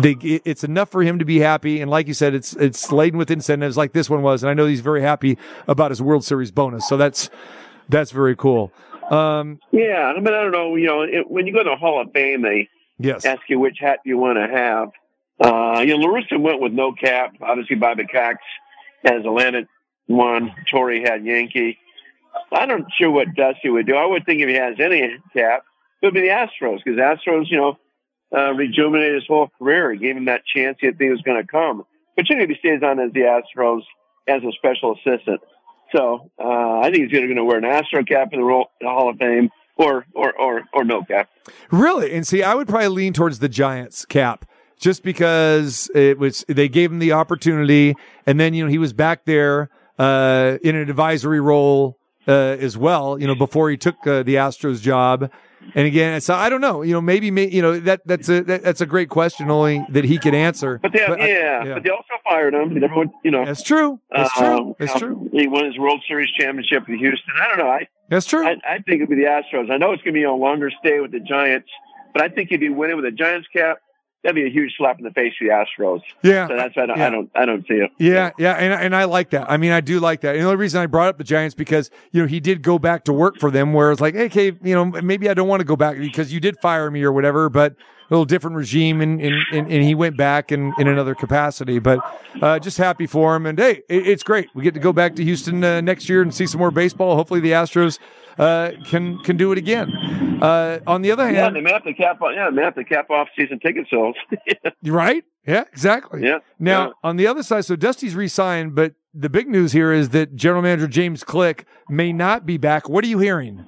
they, 0.00 0.16
it's 0.44 0.64
enough 0.64 0.90
for 0.90 1.02
him 1.02 1.20
to 1.20 1.24
be 1.24 1.38
happy. 1.38 1.80
And 1.80 1.90
like 1.90 2.08
you 2.08 2.14
said, 2.14 2.34
it's 2.34 2.54
it's 2.54 2.90
laden 2.90 3.18
with 3.18 3.30
incentives 3.30 3.76
like 3.76 3.92
this 3.92 4.10
one 4.10 4.22
was. 4.22 4.42
And 4.42 4.50
I 4.50 4.54
know 4.54 4.66
he's 4.66 4.80
very 4.80 5.00
happy 5.00 5.38
about 5.68 5.90
his 5.90 6.02
World 6.02 6.24
Series 6.24 6.50
bonus. 6.50 6.88
So 6.88 6.96
that's 6.96 7.30
that's 7.88 8.10
very 8.10 8.34
cool. 8.34 8.72
Um, 9.10 9.60
Yeah, 9.72 10.12
I 10.14 10.20
mean, 10.20 10.26
I 10.34 10.42
don't 10.42 10.52
know. 10.52 10.74
You 10.74 10.86
know, 10.86 11.02
it, 11.02 11.30
when 11.30 11.46
you 11.46 11.52
go 11.52 11.62
to 11.62 11.70
the 11.70 11.76
Hall 11.76 12.00
of 12.00 12.12
Fame, 12.12 12.42
they 12.42 12.68
yes, 12.98 13.24
ask 13.24 13.42
you 13.48 13.58
which 13.60 13.78
hat 13.80 14.00
you 14.04 14.18
want 14.18 14.38
to 14.38 14.48
have. 14.54 14.88
Uh, 15.40 15.80
you 15.82 15.96
know, 15.96 16.06
LaRussa 16.06 16.38
went 16.38 16.60
with 16.60 16.72
no 16.72 16.92
cap. 16.92 17.34
Obviously, 17.40 17.76
Bobby 17.76 18.04
Cox 18.06 18.38
has 19.04 19.24
Atlantic 19.24 19.66
one. 20.06 20.52
Torre 20.70 21.00
had 21.00 21.24
Yankee. 21.24 21.78
I'm 22.52 22.68
not 22.68 22.92
sure 22.96 23.10
what 23.10 23.34
Dusty 23.34 23.68
would 23.68 23.86
do. 23.86 23.94
I 23.94 24.06
would 24.06 24.24
think 24.24 24.40
if 24.40 24.48
he 24.48 24.54
has 24.54 24.76
any 24.80 25.16
cap, 25.34 25.64
it 26.00 26.06
would 26.06 26.14
be 26.14 26.22
the 26.22 26.28
Astros 26.28 26.78
because 26.84 26.98
Astros, 26.98 27.50
you 27.50 27.58
know, 27.58 27.78
uh, 28.36 28.52
rejuvenated 28.54 29.16
his 29.16 29.26
whole 29.26 29.50
career. 29.58 29.92
He 29.92 29.98
gave 29.98 30.16
him 30.16 30.26
that 30.26 30.44
chance 30.44 30.78
he 30.80 30.90
think 30.90 31.10
was 31.10 31.22
going 31.22 31.40
to 31.40 31.46
come. 31.46 31.84
Particularly 32.16 32.52
if 32.52 32.58
he 32.60 32.68
stays 32.68 32.82
on 32.82 32.98
as 33.00 33.12
the 33.12 33.20
Astros 33.20 33.82
as 34.26 34.42
a 34.42 34.52
special 34.52 34.94
assistant. 34.94 35.40
So 35.94 36.30
uh, 36.38 36.80
I 36.80 36.90
think 36.90 37.08
he's 37.08 37.12
either 37.16 37.26
going 37.26 37.36
to 37.36 37.44
wear 37.44 37.58
an 37.58 37.64
Astro 37.64 38.04
cap 38.04 38.28
in 38.32 38.40
the 38.40 38.66
Hall 38.82 39.08
of 39.08 39.16
Fame 39.16 39.50
or 39.76 40.04
or 40.14 40.38
or 40.38 40.62
or 40.72 40.84
no 40.84 41.02
cap. 41.02 41.30
Really? 41.70 42.12
And 42.12 42.26
see, 42.26 42.42
I 42.42 42.54
would 42.54 42.68
probably 42.68 42.88
lean 42.88 43.12
towards 43.12 43.38
the 43.38 43.48
Giants 43.48 44.04
cap 44.04 44.44
just 44.78 45.02
because 45.02 45.90
it 45.94 46.18
was 46.18 46.44
they 46.48 46.68
gave 46.68 46.92
him 46.92 46.98
the 46.98 47.12
opportunity, 47.12 47.94
and 48.26 48.38
then 48.38 48.52
you 48.52 48.64
know 48.64 48.70
he 48.70 48.78
was 48.78 48.92
back 48.92 49.24
there 49.24 49.70
uh, 49.98 50.58
in 50.62 50.76
an 50.76 50.88
advisory 50.88 51.40
role 51.40 51.97
as 52.32 52.76
well. 52.76 53.18
You 53.18 53.26
know 53.26 53.34
before 53.34 53.70
he 53.70 53.76
took 53.76 54.06
uh, 54.06 54.22
the 54.22 54.36
Astros 54.36 54.80
job. 54.80 55.30
And 55.74 55.86
again, 55.86 56.18
so 56.22 56.34
I 56.34 56.48
don't 56.48 56.62
know. 56.62 56.80
You 56.80 56.94
know, 56.94 57.00
maybe, 57.00 57.30
may, 57.30 57.46
you 57.48 57.60
know 57.60 57.78
that 57.80 58.00
that's 58.06 58.28
a 58.30 58.42
that, 58.44 58.62
that's 58.62 58.80
a 58.80 58.86
great 58.86 59.10
question, 59.10 59.50
only 59.50 59.84
that 59.90 60.04
he 60.04 60.16
could 60.16 60.32
answer. 60.32 60.78
But, 60.80 60.92
they, 60.92 61.04
but 61.06 61.18
yeah, 61.18 61.24
I, 61.24 61.28
yeah, 61.66 61.74
but 61.74 61.82
they 61.82 61.90
also 61.90 62.14
fired 62.24 62.54
him. 62.54 62.82
Everyone, 62.82 63.10
you 63.22 63.30
know, 63.30 63.44
that's 63.44 63.62
true. 63.62 64.00
That's 64.10 64.32
true. 64.32 64.76
That's 64.78 64.94
um, 64.94 64.98
true. 64.98 65.30
He 65.32 65.46
won 65.46 65.66
his 65.66 65.76
World 65.76 66.02
Series 66.08 66.30
championship 66.38 66.88
in 66.88 66.96
Houston. 66.98 67.34
I 67.38 67.48
don't 67.48 67.58
know. 67.58 67.70
I 67.70 67.86
that's 68.08 68.24
true. 68.24 68.46
I, 68.46 68.56
I 68.66 68.78
think 68.78 69.02
it'd 69.02 69.10
be 69.10 69.16
the 69.16 69.24
Astros. 69.24 69.70
I 69.70 69.76
know 69.76 69.92
it's 69.92 70.02
going 70.02 70.14
to 70.14 70.18
be 70.18 70.22
a 70.22 70.32
longer 70.32 70.70
stay 70.80 71.00
with 71.00 71.12
the 71.12 71.20
Giants, 71.20 71.68
but 72.14 72.22
I 72.22 72.28
think 72.28 72.50
if 72.50 72.62
you 72.62 72.72
win 72.72 72.90
it 72.90 72.94
with 72.94 73.04
a 73.04 73.10
Giants 73.10 73.48
cap, 73.52 73.78
that'd 74.22 74.34
be 74.34 74.46
a 74.46 74.50
huge 74.50 74.74
slap 74.76 74.98
in 74.98 75.04
the 75.04 75.10
face 75.10 75.32
to 75.38 75.46
the 75.46 75.52
Astros. 75.52 76.00
Yeah, 76.22 76.48
so 76.48 76.56
that's 76.56 76.76
why 76.76 76.84
I 76.84 76.86
don't, 76.86 76.98
yeah. 76.98 77.06
I 77.06 77.10
don't, 77.10 77.30
I 77.34 77.44
don't 77.46 77.66
see 77.66 77.74
it. 77.74 77.90
Yeah, 77.98 78.30
yeah, 78.38 78.54
and 78.54 78.72
and 78.72 78.96
I 78.96 79.04
like 79.04 79.30
that. 79.30 79.50
I 79.50 79.56
mean, 79.56 79.72
I 79.72 79.80
do 79.80 80.00
like 80.00 80.22
that. 80.22 80.34
And 80.34 80.42
the 80.42 80.46
only 80.46 80.56
reason 80.56 80.80
I 80.80 80.86
brought 80.86 81.08
up 81.08 81.18
the 81.18 81.24
Giants 81.24 81.54
because 81.54 81.90
you 82.12 82.22
know 82.22 82.28
he 82.28 82.40
did 82.40 82.62
go 82.62 82.78
back 82.78 83.04
to 83.04 83.12
work 83.12 83.38
for 83.38 83.50
them, 83.50 83.72
where 83.72 83.90
it's 83.92 84.00
like, 84.00 84.14
hey, 84.14 84.26
okay, 84.26 84.52
you 84.62 84.74
know, 84.74 84.86
maybe 84.86 85.28
I 85.28 85.34
don't 85.34 85.48
want 85.48 85.60
to 85.60 85.64
go 85.64 85.76
back 85.76 85.96
because 85.98 86.32
you 86.32 86.40
did 86.40 86.56
fire 86.60 86.90
me 86.90 87.02
or 87.02 87.12
whatever, 87.12 87.48
but 87.48 87.76
little 88.10 88.24
different 88.24 88.56
regime, 88.56 89.00
and 89.00 89.20
and, 89.20 89.34
and, 89.52 89.70
and 89.70 89.82
he 89.82 89.94
went 89.94 90.16
back 90.16 90.52
in, 90.52 90.72
in 90.78 90.88
another 90.88 91.14
capacity. 91.14 91.78
But 91.78 92.00
uh, 92.40 92.58
just 92.58 92.78
happy 92.78 93.06
for 93.06 93.36
him, 93.36 93.46
and 93.46 93.58
hey, 93.58 93.82
it, 93.88 94.06
it's 94.06 94.22
great. 94.22 94.48
We 94.54 94.62
get 94.62 94.74
to 94.74 94.80
go 94.80 94.92
back 94.92 95.16
to 95.16 95.24
Houston 95.24 95.62
uh, 95.62 95.80
next 95.80 96.08
year 96.08 96.22
and 96.22 96.34
see 96.34 96.46
some 96.46 96.58
more 96.58 96.70
baseball. 96.70 97.16
Hopefully, 97.16 97.40
the 97.40 97.52
Astros 97.52 97.98
uh, 98.38 98.72
can 98.84 99.18
can 99.24 99.36
do 99.36 99.52
it 99.52 99.58
again. 99.58 99.90
Uh, 100.42 100.78
on 100.86 101.02
the 101.02 101.10
other 101.10 101.24
hand, 101.24 101.36
yeah, 101.36 101.50
they 101.50 101.60
may 101.60 101.72
have 101.72 101.84
to 101.84 101.94
cap. 101.94 102.20
Off, 102.22 102.32
yeah, 102.34 102.48
they 102.50 102.56
may 102.56 102.62
have 102.62 102.74
to 102.76 102.84
cap 102.84 103.10
off 103.10 103.28
season 103.36 103.58
ticket 103.58 103.86
sales. 103.90 104.16
right? 104.84 105.24
Yeah, 105.46 105.64
exactly. 105.72 106.22
Yeah. 106.22 106.38
Now 106.58 106.88
yeah. 106.88 106.92
on 107.02 107.16
the 107.16 107.26
other 107.26 107.42
side, 107.42 107.64
so 107.64 107.74
Dusty's 107.74 108.14
re-signed, 108.14 108.74
but 108.74 108.94
the 109.14 109.30
big 109.30 109.48
news 109.48 109.72
here 109.72 109.92
is 109.92 110.10
that 110.10 110.36
General 110.36 110.62
Manager 110.62 110.86
James 110.86 111.24
Click 111.24 111.66
may 111.88 112.12
not 112.12 112.44
be 112.44 112.58
back. 112.58 112.88
What 112.88 113.02
are 113.04 113.08
you 113.08 113.18
hearing? 113.18 113.64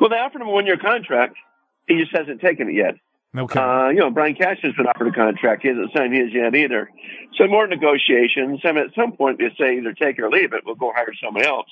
Well, 0.00 0.08
they 0.08 0.16
offered 0.16 0.40
him 0.40 0.48
a 0.48 0.50
one-year 0.50 0.78
contract. 0.78 1.36
He 1.86 1.98
just 1.98 2.16
hasn't 2.16 2.40
taken 2.40 2.68
it 2.68 2.74
yet. 2.74 2.94
Okay. 3.36 3.58
Uh, 3.58 3.88
you 3.88 4.00
know, 4.00 4.10
Brian 4.10 4.34
Cash 4.34 4.58
has 4.62 4.74
been 4.74 4.86
offered 4.86 5.08
a 5.08 5.12
contract. 5.12 5.62
He 5.62 5.68
hasn't 5.68 5.90
signed 5.96 6.14
his 6.14 6.32
yet 6.34 6.54
either. 6.54 6.90
So 7.36 7.46
more 7.46 7.66
negotiations. 7.66 8.60
I 8.64 8.72
mean, 8.72 8.84
at 8.84 8.94
some 8.94 9.12
point 9.12 9.38
they 9.38 9.48
say 9.58 9.78
either 9.78 9.94
take 9.94 10.18
it 10.18 10.22
or 10.22 10.30
leave 10.30 10.52
it. 10.52 10.62
We'll 10.66 10.74
go 10.74 10.92
hire 10.94 11.14
someone 11.22 11.44
else. 11.44 11.68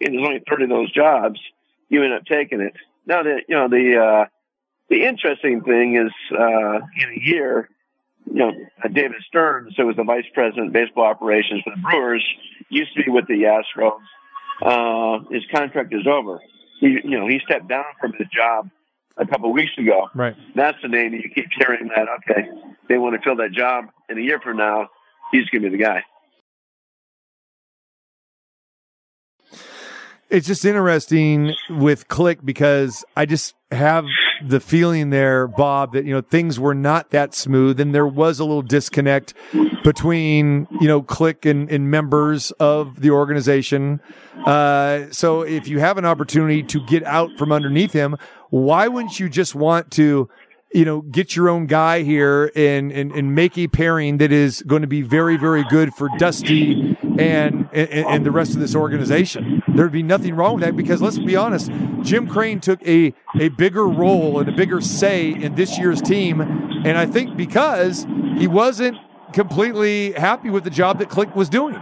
And 0.00 0.14
there's 0.14 0.26
only 0.26 0.42
30 0.48 0.64
of 0.64 0.70
those 0.70 0.92
jobs. 0.92 1.40
You 1.88 2.04
end 2.04 2.14
up 2.14 2.24
taking 2.26 2.60
it. 2.60 2.74
Now 3.06 3.22
that, 3.22 3.42
you 3.48 3.56
know 3.56 3.68
the 3.68 3.98
uh, 3.98 4.24
the 4.88 5.04
interesting 5.04 5.62
thing 5.62 5.96
is 5.96 6.12
uh, 6.32 6.76
in 6.76 7.16
a 7.16 7.20
year, 7.20 7.68
you 8.26 8.34
know, 8.34 8.52
uh, 8.82 8.88
David 8.88 9.22
Stearns, 9.26 9.74
who 9.76 9.86
was 9.86 9.96
the 9.96 10.04
vice 10.04 10.24
president 10.32 10.68
of 10.68 10.72
baseball 10.72 11.04
operations 11.04 11.62
for 11.62 11.74
the 11.74 11.82
Brewers, 11.82 12.24
used 12.70 12.94
to 12.96 13.02
be 13.02 13.10
with 13.10 13.26
the 13.26 13.42
Astros. 13.42 14.00
Uh, 14.62 15.24
his 15.30 15.42
contract 15.52 15.92
is 15.92 16.06
over. 16.06 16.40
He, 16.80 16.98
you 17.04 17.18
know, 17.18 17.26
he 17.26 17.40
stepped 17.44 17.68
down 17.68 17.84
from 18.00 18.12
his 18.12 18.28
job 18.28 18.70
a 19.16 19.26
couple 19.26 19.48
of 19.48 19.54
weeks 19.54 19.72
ago. 19.78 20.08
Right. 20.14 20.34
That's 20.54 20.78
the 20.82 20.88
name 20.88 21.14
you 21.14 21.30
keep 21.34 21.46
hearing 21.56 21.90
that. 21.94 22.06
Okay, 22.20 22.48
they 22.88 22.98
want 22.98 23.14
to 23.14 23.22
fill 23.22 23.36
that 23.36 23.52
job 23.52 23.86
in 24.08 24.18
a 24.18 24.20
year 24.20 24.40
from 24.40 24.56
now. 24.56 24.88
He's 25.32 25.48
going 25.50 25.62
to 25.62 25.70
be 25.70 25.76
the 25.76 25.82
guy. 25.82 26.04
It's 30.30 30.46
just 30.46 30.64
interesting 30.64 31.54
with 31.70 32.08
Click 32.08 32.44
because 32.44 33.04
I 33.16 33.24
just 33.24 33.54
have 33.70 34.04
the 34.42 34.58
feeling 34.58 35.10
there, 35.10 35.46
Bob, 35.46 35.92
that, 35.92 36.04
you 36.04 36.12
know, 36.12 36.22
things 36.22 36.58
were 36.58 36.74
not 36.74 37.10
that 37.10 37.34
smooth 37.34 37.78
and 37.78 37.94
there 37.94 38.06
was 38.06 38.40
a 38.40 38.44
little 38.44 38.62
disconnect 38.62 39.34
between, 39.84 40.66
you 40.80 40.88
know, 40.88 41.02
Click 41.02 41.44
and, 41.44 41.70
and 41.70 41.90
members 41.90 42.50
of 42.52 43.00
the 43.00 43.10
organization. 43.10 44.00
Uh, 44.44 45.04
so 45.10 45.42
if 45.42 45.68
you 45.68 45.78
have 45.78 45.98
an 45.98 46.04
opportunity 46.04 46.62
to 46.64 46.80
get 46.86 47.04
out 47.04 47.30
from 47.38 47.52
underneath 47.52 47.92
him, 47.92 48.16
why 48.54 48.86
wouldn't 48.86 49.18
you 49.18 49.28
just 49.28 49.56
want 49.56 49.90
to, 49.90 50.28
you 50.72 50.84
know, 50.84 51.00
get 51.00 51.34
your 51.34 51.48
own 51.48 51.66
guy 51.66 52.02
here 52.02 52.52
and, 52.54 52.92
and, 52.92 53.10
and 53.10 53.34
make 53.34 53.58
a 53.58 53.66
pairing 53.66 54.18
that 54.18 54.30
is 54.30 54.62
going 54.62 54.82
to 54.82 54.86
be 54.86 55.02
very, 55.02 55.36
very 55.36 55.64
good 55.64 55.92
for 55.92 56.08
Dusty 56.18 56.96
and, 57.02 57.68
and, 57.72 57.90
and 57.90 58.24
the 58.24 58.30
rest 58.30 58.54
of 58.54 58.60
this 58.60 58.76
organization. 58.76 59.60
There'd 59.66 59.90
be 59.90 60.04
nothing 60.04 60.36
wrong 60.36 60.54
with 60.54 60.62
that 60.62 60.76
because 60.76 61.02
let's 61.02 61.18
be 61.18 61.34
honest, 61.34 61.68
Jim 62.02 62.28
Crane 62.28 62.60
took 62.60 62.80
a, 62.86 63.12
a 63.40 63.48
bigger 63.48 63.88
role 63.88 64.38
and 64.38 64.48
a 64.48 64.52
bigger 64.52 64.80
say 64.80 65.30
in 65.30 65.56
this 65.56 65.76
year's 65.76 66.00
team. 66.00 66.40
And 66.40 66.96
I 66.96 67.06
think 67.06 67.36
because 67.36 68.06
he 68.38 68.46
wasn't 68.46 68.98
completely 69.32 70.12
happy 70.12 70.48
with 70.48 70.62
the 70.62 70.70
job 70.70 71.00
that 71.00 71.08
Click 71.08 71.34
was 71.34 71.48
doing. 71.48 71.74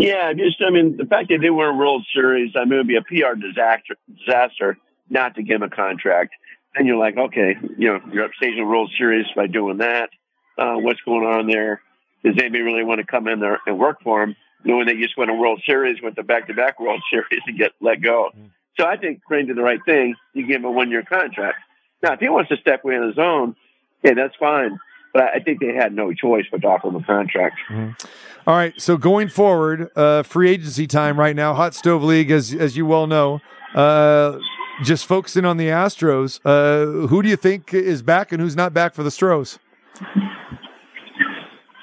Yeah, 0.00 0.32
just, 0.32 0.62
I 0.66 0.70
mean, 0.70 0.96
the 0.96 1.04
fact 1.04 1.28
that 1.28 1.38
they 1.40 1.50
were 1.50 1.68
a 1.68 1.74
World 1.74 2.04
Series, 2.14 2.52
I 2.56 2.64
mean, 2.64 2.74
it 2.74 2.76
would 2.78 2.88
be 2.88 2.96
a 2.96 3.02
PR 3.02 3.34
disaster, 3.34 3.96
disaster 4.18 4.78
not 5.08 5.34
to 5.34 5.42
give 5.42 5.56
him 5.56 5.62
a 5.62 5.70
contract. 5.70 6.32
And 6.74 6.86
you're 6.86 6.96
like, 6.96 7.16
okay, 7.16 7.56
you 7.76 7.88
know, 7.88 8.00
you're 8.12 8.28
upstaging 8.28 8.62
a 8.62 8.66
World 8.66 8.90
Series 8.96 9.26
by 9.34 9.46
doing 9.46 9.78
that. 9.78 10.10
Uh, 10.56 10.76
what's 10.76 11.00
going 11.00 11.26
on 11.26 11.46
there? 11.46 11.82
Does 12.24 12.36
anybody 12.38 12.62
really 12.62 12.84
want 12.84 13.00
to 13.00 13.06
come 13.06 13.26
in 13.28 13.40
there 13.40 13.60
and 13.66 13.78
work 13.78 14.02
for 14.02 14.22
him, 14.22 14.36
knowing 14.64 14.86
they 14.86 14.96
just 14.96 15.16
won 15.18 15.30
a 15.30 15.34
World 15.34 15.62
Series, 15.66 16.00
went 16.02 16.16
to 16.16 16.22
back-to-back 16.22 16.78
World 16.78 17.02
Series, 17.10 17.42
and 17.46 17.58
get 17.58 17.72
let 17.80 18.00
go? 18.00 18.30
Mm. 18.36 18.50
So 18.78 18.86
I 18.86 18.96
think 18.96 19.22
Crane 19.24 19.46
did 19.46 19.56
the 19.56 19.62
right 19.62 19.80
thing. 19.84 20.14
You 20.32 20.46
give 20.46 20.56
him 20.56 20.64
a 20.64 20.70
one-year 20.70 21.02
contract. 21.02 21.58
Now, 22.02 22.12
if 22.14 22.20
he 22.20 22.28
wants 22.28 22.50
to 22.50 22.56
step 22.56 22.84
away 22.84 22.96
on 22.96 23.08
his 23.08 23.18
own, 23.18 23.56
okay, 24.04 24.14
that's 24.14 24.34
fine. 24.36 24.78
But 25.12 25.24
I 25.34 25.40
think 25.40 25.60
they 25.60 25.74
had 25.74 25.92
no 25.92 26.12
choice 26.12 26.44
but 26.50 26.62
to 26.62 26.68
offer 26.68 26.88
him 26.88 26.96
a 26.96 27.02
contract. 27.02 27.56
Mm-hmm. 27.68 28.06
All 28.46 28.56
right. 28.56 28.78
So 28.80 28.96
going 28.96 29.28
forward, 29.28 29.90
uh, 29.96 30.22
free 30.22 30.50
agency 30.50 30.86
time 30.86 31.18
right 31.18 31.36
now, 31.36 31.54
Hot 31.54 31.74
Stove 31.74 32.02
League, 32.02 32.30
as 32.30 32.54
as 32.54 32.76
you 32.76 32.86
well 32.86 33.06
know. 33.06 33.40
Uh, 33.74 34.38
just 34.82 35.06
focusing 35.06 35.44
on 35.44 35.56
the 35.56 35.66
Astros. 35.66 36.40
Uh, 36.44 37.06
who 37.08 37.22
do 37.22 37.28
you 37.28 37.36
think 37.36 37.74
is 37.74 38.02
back 38.02 38.32
and 38.32 38.40
who's 38.40 38.56
not 38.56 38.72
back 38.72 38.94
for 38.94 39.02
the 39.02 39.10
Stros? 39.10 39.58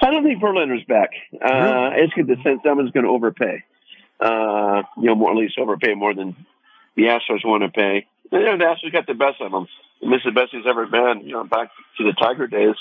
I 0.01 0.11
don't 0.11 0.23
think 0.23 0.41
Verlander's 0.41 0.83
back. 0.85 1.11
Uh, 1.33 1.53
really? 1.53 1.63
I 1.63 2.01
just 2.05 2.15
get 2.15 2.27
the 2.27 2.35
sense 2.43 2.61
someone's 2.63 2.91
going 2.91 3.05
to 3.05 3.11
overpay. 3.11 3.63
Uh, 4.19 4.83
you 4.97 5.05
know, 5.05 5.15
more 5.15 5.31
at 5.31 5.37
least 5.37 5.59
overpay 5.59 5.93
more 5.93 6.13
than 6.13 6.35
the 6.95 7.03
Astros 7.03 7.45
want 7.45 7.63
to 7.63 7.69
pay. 7.69 8.07
You 8.31 8.39
know, 8.39 8.57
the 8.57 8.63
Astros 8.63 8.91
got 8.91 9.05
the 9.05 9.13
best 9.13 9.41
of 9.41 9.51
them. 9.51 9.67
This 10.01 10.19
is 10.19 10.25
the 10.25 10.31
best 10.31 10.51
he's 10.51 10.65
ever 10.67 10.87
been. 10.87 11.21
You 11.23 11.33
know, 11.33 11.43
back 11.43 11.69
to 11.97 12.03
the 12.03 12.13
Tiger 12.13 12.47
days. 12.47 12.75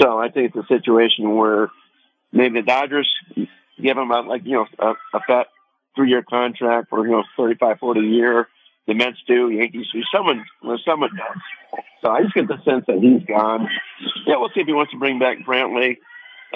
So 0.00 0.18
I 0.18 0.30
think 0.30 0.54
it's 0.54 0.64
a 0.64 0.66
situation 0.66 1.36
where 1.36 1.68
maybe 2.32 2.60
the 2.60 2.66
Dodgers 2.66 3.10
give 3.80 3.96
him 3.96 4.10
a, 4.10 4.20
like 4.20 4.42
you 4.44 4.52
know 4.52 4.66
a, 4.78 4.94
a 5.16 5.20
fat 5.26 5.48
three 5.94 6.10
year 6.10 6.22
contract 6.22 6.88
for 6.88 7.06
you 7.06 7.12
know 7.12 7.24
thirty 7.36 7.56
five 7.56 7.78
forty 7.78 8.00
a 8.00 8.10
year. 8.10 8.48
The 8.86 8.94
Mets 8.94 9.18
do, 9.28 9.48
Yankees 9.48 9.86
do. 9.92 10.02
Someone, 10.12 10.44
someone 10.84 11.10
does. 11.16 11.82
So 12.02 12.10
I 12.10 12.22
just 12.22 12.34
get 12.34 12.48
the 12.48 12.60
sense 12.64 12.84
that 12.88 12.98
he's 12.98 13.24
gone. 13.26 13.68
Yeah, 14.26 14.38
we'll 14.38 14.48
see 14.48 14.60
if 14.60 14.66
he 14.66 14.72
wants 14.72 14.90
to 14.90 14.98
bring 14.98 15.20
back 15.20 15.38
Brantley. 15.46 15.98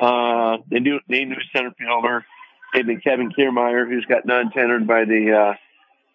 Uh, 0.01 0.59
they 0.69 0.81
new 0.81 0.99
they 1.09 1.25
new 1.25 1.37
center 1.55 1.73
fielder. 1.79 2.27
Maybe 2.75 2.97
Kevin 2.97 3.31
Kiermaier, 3.33 3.89
who's 3.89 4.05
got 4.07 4.27
non-tendered 4.27 4.87
by 4.87 5.05
the 5.05 5.57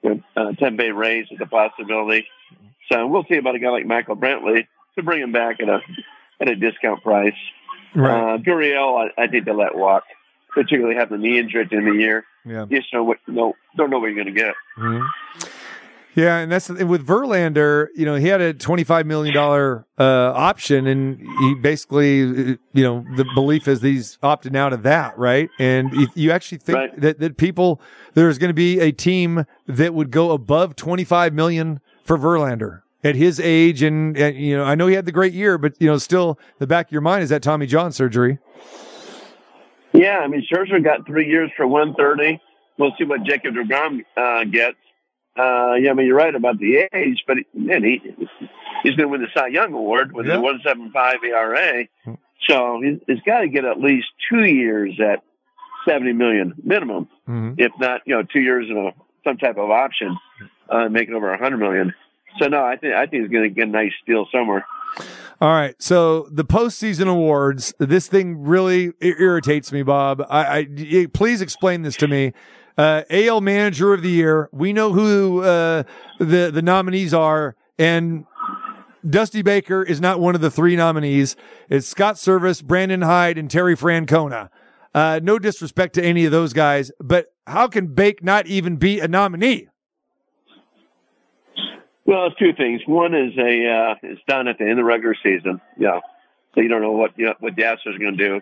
uh, 0.05 0.09
uh, 0.35 0.51
Tampa 0.59 0.77
Bay 0.77 0.91
Rays, 0.91 1.27
is 1.31 1.39
a 1.41 1.45
possibility. 1.45 2.27
So 2.91 3.07
we'll 3.07 3.23
see 3.23 3.37
about 3.37 3.55
a 3.55 3.59
guy 3.59 3.69
like 3.69 3.85
Michael 3.85 4.17
Brantley 4.17 4.67
to 4.95 5.03
bring 5.03 5.21
him 5.21 5.31
back 5.31 5.61
at 5.61 5.69
a 5.69 5.79
at 6.41 6.49
a 6.49 6.55
discount 6.55 7.01
price. 7.03 7.33
Right. 7.93 8.35
Uh, 8.35 8.37
Gurriel, 8.37 9.09
I, 9.17 9.23
I 9.23 9.27
think 9.27 9.45
they 9.45 9.53
let 9.53 9.75
walk, 9.75 10.03
particularly 10.53 10.95
having 10.95 11.21
the 11.21 11.27
knee 11.27 11.39
injury 11.39 11.67
in 11.71 11.85
the 11.85 11.93
year. 11.93 12.25
Yeah. 12.45 12.65
You 12.69 12.79
just 12.79 12.93
know 12.93 13.03
what, 13.03 13.17
no, 13.27 13.53
don't 13.77 13.89
know 13.89 13.99
what 13.99 14.07
you're 14.07 14.23
going 14.23 14.33
to 14.33 14.39
get. 14.39 14.55
Mm-hmm. 14.77 15.47
Yeah, 16.13 16.39
and 16.39 16.51
that's 16.51 16.67
with 16.67 17.07
Verlander. 17.07 17.87
You 17.95 18.05
know, 18.05 18.15
he 18.15 18.27
had 18.27 18.41
a 18.41 18.53
twenty-five 18.53 19.05
million 19.05 19.33
dollar 19.33 19.85
uh, 19.97 20.33
option, 20.35 20.85
and 20.85 21.17
he 21.39 21.55
basically, 21.55 22.17
you 22.17 22.83
know, 22.83 23.05
the 23.15 23.25
belief 23.33 23.65
is 23.65 23.81
he's 23.81 24.17
opting 24.21 24.57
out 24.57 24.73
of 24.73 24.83
that, 24.83 25.17
right? 25.17 25.49
And 25.57 25.89
you 26.13 26.31
actually 26.31 26.57
think 26.57 26.77
right. 26.77 26.99
that 26.99 27.19
that 27.19 27.37
people 27.37 27.79
there's 28.13 28.37
going 28.37 28.49
to 28.49 28.53
be 28.53 28.81
a 28.81 28.91
team 28.91 29.45
that 29.67 29.93
would 29.93 30.11
go 30.11 30.31
above 30.31 30.75
twenty-five 30.75 31.33
million 31.33 31.79
for 32.03 32.17
Verlander. 32.17 32.81
At 33.03 33.15
his 33.15 33.39
age, 33.39 33.81
and, 33.81 34.15
and 34.17 34.35
you 34.37 34.55
know, 34.57 34.63
I 34.63 34.75
know 34.75 34.87
he 34.87 34.95
had 34.95 35.05
the 35.05 35.11
great 35.11 35.33
year, 35.33 35.57
but 35.57 35.73
you 35.79 35.87
know, 35.87 35.97
still 35.97 36.37
the 36.59 36.67
back 36.67 36.87
of 36.87 36.91
your 36.91 37.01
mind 37.01 37.23
is 37.23 37.29
that 37.29 37.41
Tommy 37.41 37.65
John 37.65 37.91
surgery. 37.91 38.39
Yeah, 39.93 40.19
I 40.19 40.27
mean 40.27 40.43
Scherzer 40.51 40.83
got 40.83 41.05
three 41.05 41.27
years 41.27 41.51
for 41.57 41.67
130. 41.67 42.39
We'll 42.77 42.93
see 42.97 43.03
what 43.03 43.23
Jacob 43.23 43.55
Degrom 43.55 44.03
uh, 44.15 44.45
gets. 44.45 44.77
Uh, 45.37 45.73
yeah, 45.75 45.91
I 45.91 45.93
mean 45.93 46.05
you're 46.07 46.15
right 46.15 46.33
about 46.33 46.59
the 46.59 46.87
age, 46.93 47.23
but 47.27 47.37
man, 47.53 47.83
he 47.83 48.01
he's 48.83 48.95
going 48.95 49.07
to 49.07 49.07
win 49.09 49.21
the 49.21 49.27
Cy 49.33 49.47
Young 49.47 49.73
Award 49.73 50.13
with 50.13 50.27
Yeah. 50.27 50.35
a 50.35 50.39
1.75 50.39 51.23
ERA. 51.23 51.87
So 52.47 52.81
he's, 52.83 52.99
he's 53.07 53.21
got 53.25 53.41
to 53.41 53.47
get 53.49 53.65
at 53.65 53.79
least 53.79 54.07
two 54.29 54.43
years 54.45 54.99
at 54.99 55.21
70 55.87 56.13
million 56.13 56.53
minimum, 56.63 57.07
Mhm. 57.27 57.55
if 57.57 57.71
not 57.79 58.01
you 58.05 58.15
know 58.15 58.23
two 58.23 58.39
years 58.41 58.67
in 58.69 58.77
a 58.77 58.91
some 59.23 59.37
type 59.37 59.57
of 59.57 59.69
option, 59.69 60.17
uh, 60.69 60.89
making 60.89 61.13
over 61.13 61.29
100 61.29 61.57
million. 61.57 61.93
So 62.39 62.47
no, 62.47 62.63
I 62.63 62.75
think 62.77 62.93
I 62.93 63.05
think 63.05 63.23
he's 63.23 63.31
going 63.31 63.43
to 63.43 63.49
get 63.49 63.67
a 63.67 63.71
nice 63.71 63.93
deal 64.05 64.27
somewhere. 64.31 64.65
All 65.39 65.51
right. 65.51 65.75
So 65.81 66.27
the 66.31 66.45
postseason 66.45 67.07
awards, 67.07 67.73
this 67.79 68.07
thing 68.07 68.43
really 68.43 68.93
irritates 69.01 69.71
me, 69.71 69.81
Bob. 69.81 70.23
I, 70.29 70.67
I 70.83 71.07
please 71.11 71.41
explain 71.41 71.81
this 71.81 71.95
to 71.97 72.07
me. 72.07 72.33
Uh, 72.77 73.03
AL 73.09 73.41
Manager 73.41 73.93
of 73.93 74.01
the 74.01 74.09
Year. 74.09 74.49
We 74.51 74.71
know 74.71 74.93
who 74.93 75.41
uh, 75.41 75.83
the 76.19 76.51
the 76.53 76.61
nominees 76.61 77.13
are, 77.13 77.55
and 77.77 78.25
Dusty 79.07 79.41
Baker 79.41 79.83
is 79.83 79.99
not 79.99 80.19
one 80.19 80.35
of 80.35 80.41
the 80.41 80.51
three 80.51 80.75
nominees. 80.75 81.35
It's 81.69 81.87
Scott 81.87 82.15
Servais, 82.15 82.63
Brandon 82.63 83.01
Hyde, 83.01 83.37
and 83.37 83.49
Terry 83.49 83.75
Francona. 83.75 84.49
Uh, 84.93 85.19
no 85.23 85.39
disrespect 85.39 85.95
to 85.95 86.03
any 86.03 86.25
of 86.25 86.31
those 86.31 86.53
guys, 86.53 86.91
but 86.99 87.33
how 87.47 87.67
can 87.67 87.87
Bake 87.87 88.23
not 88.23 88.45
even 88.47 88.75
be 88.75 88.99
a 88.99 89.07
nominee? 89.07 89.69
Well, 92.05 92.27
it's 92.27 92.35
two 92.37 92.53
things. 92.53 92.81
One 92.85 93.13
is 93.13 93.37
a 93.37 93.67
uh, 93.67 93.95
it's 94.01 94.21
done 94.27 94.47
at 94.47 94.57
the 94.57 94.63
end 94.63 94.71
of 94.71 94.77
the 94.77 94.83
regular 94.83 95.15
season. 95.21 95.61
Yeah, 95.77 95.99
so 96.55 96.61
you 96.61 96.67
don't 96.67 96.81
know 96.81 96.91
what 96.91 97.17
you 97.17 97.27
know, 97.27 97.35
what 97.39 97.53
are 97.53 97.77
going 97.99 98.17
to 98.17 98.29
do. 98.29 98.41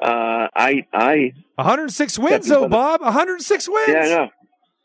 Uh, 0.00 0.48
I 0.54 0.86
I 0.92 1.32
106 1.56 2.18
wins, 2.18 2.48
though, 2.48 2.68
Bob. 2.68 3.00
106 3.02 3.68
wins. 3.68 3.88
yeah 3.88 4.00
I 4.00 4.08
know 4.08 4.30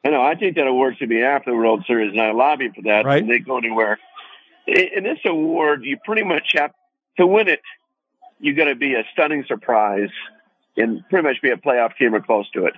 I 0.06 0.10
know 0.10 0.22
I 0.22 0.36
think 0.36 0.56
that 0.56 0.68
award 0.68 0.98
should 0.98 1.10
be 1.10 1.22
after 1.22 1.52
the 1.52 1.58
World 1.58 1.84
Series, 1.88 2.12
and 2.12 2.22
I 2.22 2.32
lobby 2.32 2.70
for 2.76 2.82
that. 2.84 3.06
Right. 3.06 3.22
And 3.22 3.30
they 3.30 3.40
go 3.40 3.58
anywhere. 3.58 4.00
In, 4.68 4.90
in 4.98 5.04
this 5.04 5.20
award, 5.26 5.84
you 5.84 5.98
pretty 6.06 6.24
much 6.24 6.52
have 6.56 6.72
to 7.18 7.28
win 7.28 7.48
it. 7.48 7.62
You 8.40 8.54
got 8.54 8.66
to 8.66 8.76
be 8.76 8.94
a 8.94 9.04
stunning 9.14 9.44
surprise 9.48 10.10
and 10.78 11.04
pretty 11.10 11.28
much 11.28 11.42
be 11.42 11.50
a 11.50 11.58
playoff 11.58 11.98
team 11.98 12.16
or 12.16 12.22
close 12.22 12.50
to 12.52 12.66
it. 12.66 12.74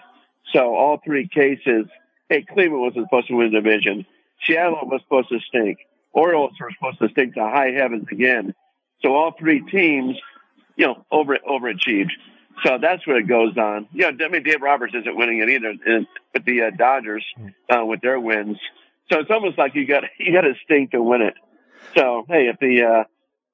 So 0.54 0.76
all 0.76 1.00
three 1.04 1.28
cases. 1.28 1.86
Hey, 2.30 2.44
Cleveland 2.44 2.82
wasn't 2.82 3.06
supposed 3.08 3.28
to 3.28 3.36
win 3.36 3.52
the 3.52 3.62
division. 3.62 4.06
Seattle 4.48 4.80
was 4.84 5.02
supposed 5.04 5.30
to 5.30 5.40
stink. 5.48 5.80
Orioles 6.14 6.54
were 6.60 6.72
supposed 6.72 7.00
to 7.00 7.10
stink 7.10 7.36
to 7.36 7.42
high 7.42 7.72
heavens 7.72 8.06
again. 8.12 8.54
So 9.02 9.16
all 9.16 9.34
three 9.38 9.62
teams, 9.72 10.18
you 10.76 10.88
know, 10.88 11.06
over 11.12 11.38
overachieved. 11.48 12.12
So 12.64 12.78
that's 12.80 13.06
what 13.08 13.18
it 13.18 13.28
goes 13.28 13.58
on. 13.58 13.88
You 13.94 14.12
know, 14.12 14.26
I 14.26 14.30
mean, 14.30 14.44
Dave 14.44 14.62
Roberts 14.62 14.94
isn't 14.94 15.18
winning 15.18 15.40
it 15.40 15.50
either 15.50 15.74
in, 15.86 16.08
with 16.34 16.46
the 16.46 16.64
uh, 16.64 16.72
Dodgers 16.78 17.26
uh, 17.70 17.86
with 17.86 18.02
their 18.02 18.20
wins. 18.20 18.58
So 19.12 19.20
it's 19.20 19.32
almost 19.32 19.58
like 19.58 19.74
you 19.76 19.88
got 19.88 20.04
you 20.20 20.34
got 20.34 20.42
to 20.42 20.54
stink 20.64 20.92
to 20.92 21.02
win 21.02 21.22
it. 21.22 21.36
So 21.96 22.26
hey, 22.28 22.48
if 22.48 22.60
the 22.60 23.06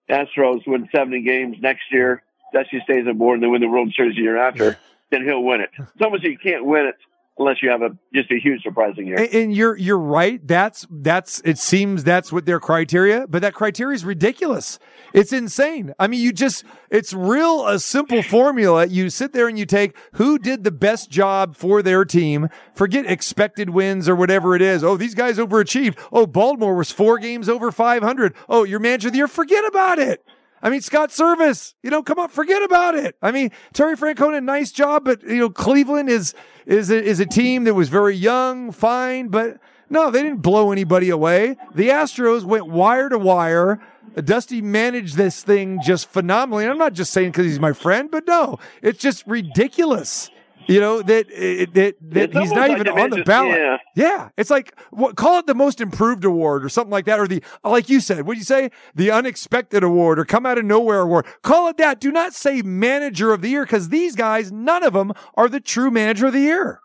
uh, 0.09 0.13
Astros 0.13 0.67
win 0.67 0.89
70 0.93 1.21
games 1.21 1.57
next 1.61 1.83
year, 1.91 2.23
Dusty 2.53 2.81
stays 2.83 3.07
on 3.07 3.17
board 3.17 3.35
and 3.35 3.43
they 3.43 3.47
win 3.47 3.61
the 3.61 3.67
World 3.67 3.93
Series 3.95 4.15
the 4.15 4.21
year 4.21 4.37
after, 4.37 4.77
then 5.11 5.23
he'll 5.23 5.43
win 5.43 5.61
it. 5.61 5.69
It's 5.77 6.01
almost 6.01 6.23
you 6.23 6.37
can't 6.37 6.65
win 6.65 6.87
it 6.87 6.95
unless 7.39 7.57
you 7.61 7.69
have 7.69 7.81
a 7.81 7.89
just 8.13 8.31
a 8.31 8.39
huge 8.39 8.61
surprising 8.63 9.07
year. 9.07 9.17
And, 9.17 9.33
and 9.33 9.55
you're 9.55 9.77
you're 9.77 9.97
right. 9.97 10.45
That's 10.45 10.87
that's 10.89 11.41
it 11.45 11.57
seems 11.57 12.03
that's 12.03 12.31
what 12.31 12.45
their 12.45 12.59
criteria, 12.59 13.27
but 13.27 13.41
that 13.41 13.53
criteria 13.53 13.95
is 13.95 14.05
ridiculous. 14.05 14.79
It's 15.13 15.31
insane. 15.31 15.93
I 15.99 16.07
mean, 16.07 16.21
you 16.21 16.33
just 16.33 16.63
it's 16.89 17.13
real 17.13 17.67
a 17.67 17.79
simple 17.79 18.21
formula. 18.23 18.85
You 18.87 19.09
sit 19.09 19.33
there 19.33 19.47
and 19.47 19.57
you 19.57 19.65
take 19.65 19.95
who 20.13 20.39
did 20.39 20.63
the 20.63 20.71
best 20.71 21.09
job 21.09 21.55
for 21.55 21.81
their 21.81 22.05
team. 22.05 22.49
Forget 22.73 23.05
expected 23.05 23.69
wins 23.69 24.09
or 24.09 24.15
whatever 24.15 24.55
it 24.55 24.61
is. 24.61 24.83
Oh, 24.83 24.97
these 24.97 25.15
guys 25.15 25.37
overachieved. 25.37 25.97
Oh, 26.11 26.25
Baltimore 26.27 26.75
was 26.75 26.91
four 26.91 27.17
games 27.17 27.49
over 27.49 27.71
500. 27.71 28.33
Oh, 28.49 28.63
your 28.63 28.79
manager 28.79 29.07
of 29.09 29.13
the 29.13 29.17
year. 29.17 29.27
Forget 29.27 29.65
about 29.65 29.99
it. 29.99 30.23
I 30.61 30.69
mean, 30.69 30.81
Scott 30.81 31.09
Servais, 31.09 31.73
you 31.83 31.89
know, 31.89 32.01
come 32.01 32.19
on, 32.19 32.29
forget 32.29 32.63
about 32.63 32.95
it. 32.95 33.15
I 33.21 33.31
mean, 33.31 33.51
Terry 33.73 33.95
Francona, 33.95 34.43
nice 34.43 34.71
job, 34.71 35.05
but 35.05 35.21
you 35.23 35.37
know, 35.37 35.49
Cleveland 35.49 36.09
is 36.09 36.33
is 36.65 36.89
a, 36.89 37.01
is 37.01 37.19
a 37.19 37.25
team 37.25 37.63
that 37.65 37.73
was 37.73 37.89
very 37.89 38.15
young, 38.15 38.71
fine, 38.71 39.29
but 39.29 39.59
no, 39.89 40.11
they 40.11 40.21
didn't 40.21 40.41
blow 40.41 40.71
anybody 40.71 41.09
away. 41.09 41.55
The 41.75 41.89
Astros 41.89 42.43
went 42.43 42.67
wire 42.67 43.09
to 43.09 43.17
wire. 43.17 43.79
Dusty 44.15 44.61
managed 44.61 45.15
this 45.15 45.43
thing 45.43 45.79
just 45.83 46.09
phenomenally. 46.09 46.63
And 46.63 46.71
I'm 46.71 46.79
not 46.79 46.93
just 46.93 47.13
saying 47.13 47.31
because 47.31 47.45
he's 47.45 47.59
my 47.59 47.73
friend, 47.73 48.09
but 48.09 48.25
no, 48.27 48.59
it's 48.81 48.99
just 48.99 49.25
ridiculous. 49.27 50.29
You 50.67 50.81
know 50.81 51.01
that 51.01 51.27
that 51.73 51.95
that 52.01 52.23
It's 52.29 52.37
he's 52.37 52.51
not 52.51 52.69
like 52.69 52.71
even 52.79 52.87
on 52.89 53.09
the 53.09 53.23
ballot. 53.23 53.57
yeah. 53.57 53.77
Yeah, 53.95 54.29
it's 54.37 54.49
like 54.49 54.77
what, 54.91 55.15
call 55.15 55.39
it 55.39 55.47
the 55.47 55.55
most 55.55 55.79
improved 55.81 56.25
award 56.25 56.63
or 56.65 56.69
something 56.69 56.91
like 56.91 57.05
that, 57.05 57.19
or 57.19 57.27
the 57.27 57.41
like 57.63 57.89
you 57.89 57.99
said. 58.01 58.25
What 58.27 58.33
do 58.33 58.39
you 58.39 58.43
say? 58.43 58.69
The 58.93 59.09
unexpected 59.11 59.83
award 59.83 60.19
or 60.19 60.25
come 60.25 60.45
out 60.45 60.57
of 60.57 60.65
nowhere 60.65 60.99
award. 60.99 61.25
Call 61.41 61.67
it 61.69 61.77
that. 61.77 61.99
Do 62.01 62.11
not 62.11 62.33
say 62.33 62.61
manager 62.61 63.31
of 63.31 63.41
the 63.41 63.49
year 63.49 63.63
because 63.63 63.89
these 63.89 64.15
guys, 64.15 64.51
none 64.51 64.83
of 64.83 64.93
them 64.93 65.13
are 65.35 65.47
the 65.47 65.59
true 65.61 65.89
manager 65.89 66.27
of 66.27 66.33
the 66.33 66.41
year. 66.41 66.81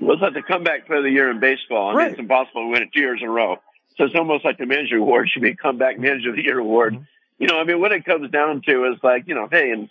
Well, 0.00 0.12
it's 0.14 0.22
like 0.22 0.34
the 0.34 0.42
comeback 0.42 0.86
player 0.86 0.98
of 1.00 1.04
the 1.04 1.10
year 1.10 1.30
in 1.30 1.40
baseball. 1.40 1.88
I 1.88 1.90
mean, 1.90 1.98
Right. 1.98 2.10
it's 2.12 2.20
impossible 2.20 2.62
to 2.62 2.68
win 2.68 2.82
it 2.82 2.88
two 2.94 3.00
years 3.00 3.20
in 3.22 3.28
a 3.28 3.30
row. 3.30 3.56
So 3.96 4.04
it's 4.04 4.14
almost 4.14 4.44
like 4.44 4.58
the 4.58 4.66
manager 4.66 4.96
award 5.04 5.28
should 5.28 5.42
be 5.42 5.54
comeback 5.54 5.98
manager 5.98 6.30
of 6.30 6.36
the 6.36 6.42
year 6.44 6.58
award. 6.58 6.94
Mm-hmm. 6.94 7.02
You 7.40 7.46
know, 7.46 7.58
I 7.60 7.64
mean, 7.64 7.80
what 7.80 7.92
it 7.92 8.04
comes 8.04 8.30
down 8.30 8.62
to 8.62 8.84
is 8.92 8.98
like, 9.02 9.24
you 9.26 9.34
know, 9.34 9.48
hey, 9.50 9.70
in 9.70 9.88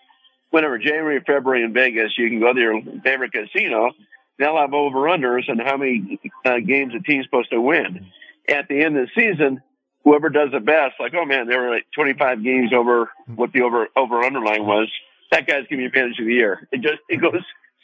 whenever 0.50 0.78
January, 0.78 1.22
February 1.26 1.64
in 1.64 1.74
Vegas, 1.74 2.18
you 2.18 2.30
can 2.30 2.40
go 2.40 2.54
to 2.54 2.60
your 2.60 2.82
favorite 3.04 3.32
casino. 3.32 3.92
They'll 4.40 4.58
have 4.58 4.74
over 4.74 5.00
unders 5.02 5.44
and 5.50 5.60
how 5.62 5.78
many 5.78 6.20
uh, 6.46 6.60
games 6.66 6.94
a 6.96 7.00
team's 7.02 7.26
supposed 7.26 7.50
to 7.52 7.60
win. 7.62 8.06
At 8.48 8.68
the 8.68 8.82
end 8.82 8.98
of 8.98 9.08
the 9.08 9.12
season, 9.22 9.62
whoever 10.04 10.30
does 10.30 10.50
the 10.52 10.60
best, 10.60 10.96
like, 11.00 11.14
oh 11.16 11.26
man, 11.26 11.48
they 11.48 11.58
were 11.58 11.70
like 11.72 11.86
25 11.96 12.44
games 12.44 12.72
over 12.74 13.10
what 13.36 13.52
the 13.52 13.62
over 13.64 13.88
over 13.96 14.22
underline 14.24 14.66
was. 14.66 14.90
That 15.32 15.48
guy's 15.48 15.66
gonna 15.70 15.90
be 15.90 16.00
manager 16.00 16.22
of 16.22 16.28
the 16.28 16.34
year. 16.34 16.68
It 16.72 16.82
just 16.82 17.00
it 17.10 17.18
goes 17.18 17.42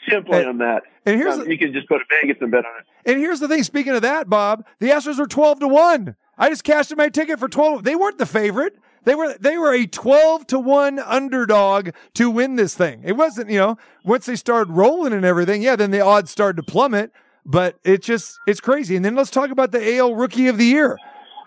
simply 0.09 0.37
And- 0.39 0.47
on 0.47 0.57
that. 0.59 0.83
and 1.05 1.17
here's 1.19 1.33
Um, 1.33 1.45
the- 1.45 1.51
you 1.51 1.57
can 1.57 1.73
just 1.73 1.87
go 1.89 1.97
to 1.97 2.05
Vegas 2.21 2.37
and 2.39 2.51
bet 2.51 2.65
on 2.65 2.71
it. 2.79 3.09
And 3.11 3.19
here's 3.19 3.39
the 3.41 3.47
thing. 3.47 3.63
Speaking 3.63 3.93
of 3.93 4.03
that, 4.03 4.29
Bob, 4.29 4.65
the 4.79 4.89
Astros 4.89 5.19
were 5.19 5.27
twelve 5.27 5.59
to 5.59 5.67
one. 5.67 6.15
I 6.37 6.49
just 6.49 6.63
cashed 6.63 6.91
in 6.91 6.97
my 6.97 7.09
ticket 7.09 7.39
for 7.39 7.49
twelve. 7.49 7.83
They 7.83 7.95
weren't 7.95 8.17
the 8.19 8.25
favorite. 8.25 8.77
They 9.03 9.15
were 9.15 9.35
they 9.39 9.57
were 9.57 9.73
a 9.73 9.85
twelve 9.85 10.47
to 10.47 10.59
one 10.59 10.99
underdog 10.99 11.89
to 12.15 12.29
win 12.29 12.55
this 12.55 12.75
thing. 12.75 13.01
It 13.03 13.13
wasn't 13.13 13.49
you 13.49 13.59
know 13.59 13.77
once 14.05 14.25
they 14.25 14.35
started 14.35 14.71
rolling 14.71 15.13
and 15.13 15.25
everything. 15.25 15.61
Yeah, 15.61 15.75
then 15.75 15.91
the 15.91 16.01
odds 16.01 16.31
started 16.31 16.57
to 16.57 16.63
plummet. 16.63 17.11
But 17.45 17.77
it 17.83 18.01
just 18.01 18.39
it's 18.47 18.61
crazy. 18.61 18.95
And 18.95 19.03
then 19.03 19.15
let's 19.15 19.29
talk 19.29 19.49
about 19.49 19.71
the 19.71 19.97
AL 19.97 20.15
Rookie 20.15 20.47
of 20.47 20.57
the 20.57 20.65
Year. 20.65 20.97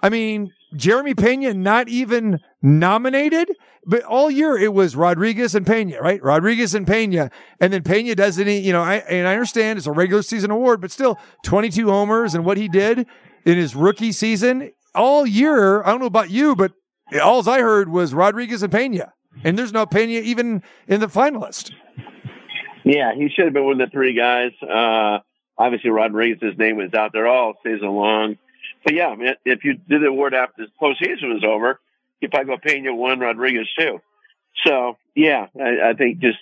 I 0.03 0.11
mean, 0.11 0.53
Jeremy 0.75 1.14
Pena 1.14 1.55
not 1.55 1.88
even 1.88 2.40
nominated, 2.62 3.51
but 3.87 4.03
all 4.03 4.31
year 4.31 4.57
it 4.57 4.75
was 4.75 4.97
Rodriguez 4.97 5.55
and 5.55 5.66
Pena, 5.66 6.01
right? 6.01 6.23
Rodriguez 6.23 6.75
and 6.75 6.87
Pena. 6.87 7.31
And 7.61 7.73
then 7.73 7.83
Pena 7.83 8.14
doesn't, 8.14 8.47
you 8.47 8.73
know, 8.73 8.83
I, 8.83 8.97
and 8.97 9.27
I 9.27 9.33
understand 9.33 9.79
it's 9.79 9.87
a 9.87 9.92
regular 9.92 10.23
season 10.23 10.51
award, 10.51 10.81
but 10.81 10.90
still 10.90 11.19
22 11.45 11.88
homers 11.88 12.35
and 12.35 12.45
what 12.45 12.57
he 12.57 12.69
did 12.69 13.07
in 13.45 13.57
his 13.57 13.75
rookie 13.75 14.12
season 14.12 14.73
all 14.95 15.27
year. 15.27 15.83
I 15.83 15.90
don't 15.90 16.01
know 16.01 16.07
about 16.07 16.31
you, 16.31 16.57
but 16.57 16.73
all 17.23 17.49
I 17.49 17.61
heard 17.61 17.88
was 17.88 18.14
Rodriguez 18.14 18.62
and 18.62 18.73
Pena. 18.73 19.12
And 19.45 19.59
there's 19.59 19.73
no 19.73 19.87
Pena 19.87 20.21
even 20.21 20.62
in 20.88 21.01
the 21.01 21.07
finalist. 21.07 21.73
Yeah, 22.85 23.14
he 23.14 23.29
should 23.29 23.47
have 23.47 23.55
been 23.55 23.64
one 23.64 23.81
of 23.81 23.90
the 23.90 23.92
three 23.92 24.14
guys. 24.14 24.53
Uh, 24.62 25.19
obviously, 25.59 25.90
Rodriguez's 25.90 26.57
name 26.57 26.77
was 26.77 26.95
out 26.95 27.12
there 27.12 27.27
all 27.27 27.55
season 27.64 27.88
long. 27.88 28.38
But 28.85 28.95
yeah, 28.95 29.09
I 29.09 29.16
mean, 29.16 29.35
if 29.45 29.64
you 29.64 29.75
did 29.75 30.03
the 30.03 30.07
award 30.07 30.35
after 30.35 30.64
the 30.64 30.73
postseason 30.81 31.35
was 31.35 31.45
over, 31.45 31.81
you 32.21 32.29
probably 32.29 32.55
go 32.55 32.61
Pena 32.62 32.95
one, 32.95 33.21
Rodriguez 33.21 33.69
two. 33.79 34.01
So 34.64 34.97
yeah, 35.14 35.49
I, 35.61 35.90
I 35.90 35.95
think 35.95 36.21
just 36.21 36.38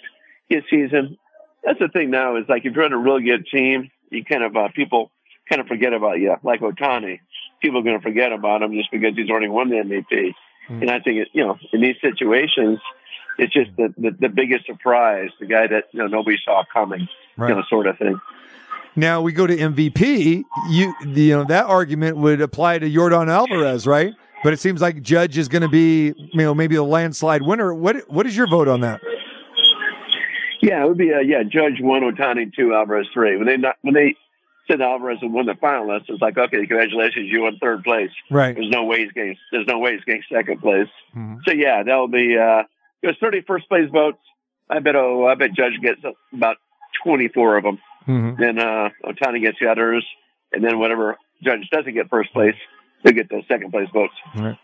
his 0.48 0.62
season. 0.70 1.18
That's 1.64 1.78
the 1.78 1.88
thing 1.88 2.10
now 2.10 2.36
is 2.36 2.44
like 2.48 2.64
if 2.64 2.74
you're 2.74 2.84
on 2.84 2.92
a 2.92 2.98
really 2.98 3.24
good 3.24 3.46
team, 3.46 3.90
you 4.10 4.24
kind 4.24 4.44
of 4.44 4.54
uh, 4.54 4.68
people 4.74 5.10
kind 5.48 5.60
of 5.60 5.66
forget 5.66 5.94
about 5.94 6.20
you. 6.20 6.36
Like 6.42 6.60
Ohtani, 6.60 7.20
people 7.62 7.80
are 7.80 7.82
going 7.82 7.98
to 7.98 8.02
forget 8.02 8.32
about 8.32 8.62
him 8.62 8.72
just 8.74 8.90
because 8.90 9.14
he's 9.16 9.30
already 9.30 9.48
won 9.48 9.70
the 9.70 9.76
MVP. 9.76 10.34
And 10.68 10.90
I 10.90 11.00
think 11.00 11.18
it, 11.18 11.28
you 11.32 11.44
know 11.46 11.58
in 11.72 11.80
these 11.80 11.96
situations, 12.00 12.80
it's 13.38 13.52
just 13.52 13.70
the, 13.76 13.92
the 13.98 14.10
the 14.18 14.28
biggest 14.28 14.66
surprise, 14.66 15.30
the 15.40 15.46
guy 15.46 15.66
that 15.66 15.84
you 15.92 15.98
know 16.00 16.06
nobody 16.06 16.36
saw 16.44 16.62
coming, 16.72 17.08
Right. 17.36 17.48
you 17.50 17.54
know, 17.56 17.62
sort 17.68 17.86
of 17.86 17.98
thing. 17.98 18.20
Now 18.96 19.20
we 19.22 19.32
go 19.32 19.46
to 19.46 19.56
MVP. 19.56 20.44
You, 20.70 20.94
you 21.04 21.36
know, 21.36 21.44
that 21.44 21.66
argument 21.66 22.16
would 22.18 22.40
apply 22.40 22.78
to 22.78 22.88
Yordan 22.88 23.28
Alvarez, 23.28 23.86
right? 23.88 24.14
But 24.44 24.52
it 24.52 24.60
seems 24.60 24.80
like 24.80 25.02
Judge 25.02 25.36
is 25.36 25.48
going 25.48 25.62
to 25.62 25.68
be, 25.68 26.14
you 26.16 26.42
know, 26.44 26.54
maybe 26.54 26.76
a 26.76 26.82
landslide 26.84 27.42
winner. 27.42 27.74
What, 27.74 28.08
what 28.08 28.24
is 28.26 28.36
your 28.36 28.46
vote 28.46 28.68
on 28.68 28.82
that? 28.82 29.00
Yeah, 30.62 30.84
it 30.84 30.88
would 30.88 30.96
be 30.98 31.12
uh, 31.12 31.18
yeah, 31.18 31.42
Judge 31.42 31.80
one, 31.80 32.02
Ohtani 32.02 32.54
two, 32.54 32.72
Alvarez 32.72 33.06
three. 33.12 33.36
When 33.36 33.46
they 33.46 33.56
not 33.56 33.76
when 33.82 33.94
they 33.94 34.14
Sid 34.70 34.80
Alvarez 34.80 35.18
and 35.20 35.32
won 35.34 35.46
the 35.46 35.52
finalist, 35.52 36.04
it's 36.08 36.22
like, 36.22 36.38
okay, 36.38 36.58
congratulations, 36.58 37.30
you 37.30 37.42
won 37.42 37.58
third 37.60 37.84
place. 37.84 38.10
Right. 38.30 38.54
There's 38.54 38.70
no 38.70 38.84
way 38.84 39.04
he's 39.04 39.12
getting. 39.12 39.36
There's 39.52 39.66
no 39.66 39.78
way 39.78 39.92
he's 39.92 40.04
getting 40.04 40.22
second 40.32 40.60
place. 40.60 40.88
Mhm. 41.14 41.38
So 41.46 41.52
yeah, 41.52 41.82
that'll 41.82 42.08
be. 42.08 42.36
Uh, 42.38 42.62
there's 43.02 43.18
30 43.20 43.42
first 43.42 43.68
place 43.68 43.88
votes. 43.90 44.18
I 44.70 44.78
bet. 44.78 44.96
Oh, 44.96 45.26
I 45.26 45.34
bet 45.34 45.52
Judge 45.52 45.78
gets 45.82 46.00
about 46.32 46.56
24 47.04 47.58
of 47.58 47.64
them. 47.64 47.78
Mhm. 48.08 48.38
Then 48.38 48.58
uh, 48.58 48.88
Ohtani 49.04 49.40
gets 49.42 49.58
the 49.60 49.70
others, 49.70 50.06
and 50.52 50.64
then 50.64 50.78
whatever 50.78 51.16
Judge 51.42 51.68
doesn't 51.70 51.92
get 51.92 52.08
first 52.08 52.32
place, 52.32 52.54
he'll 53.04 53.12
get 53.12 53.30
those 53.30 53.44
second 53.46 53.70
place 53.70 53.88
votes. 53.92 54.14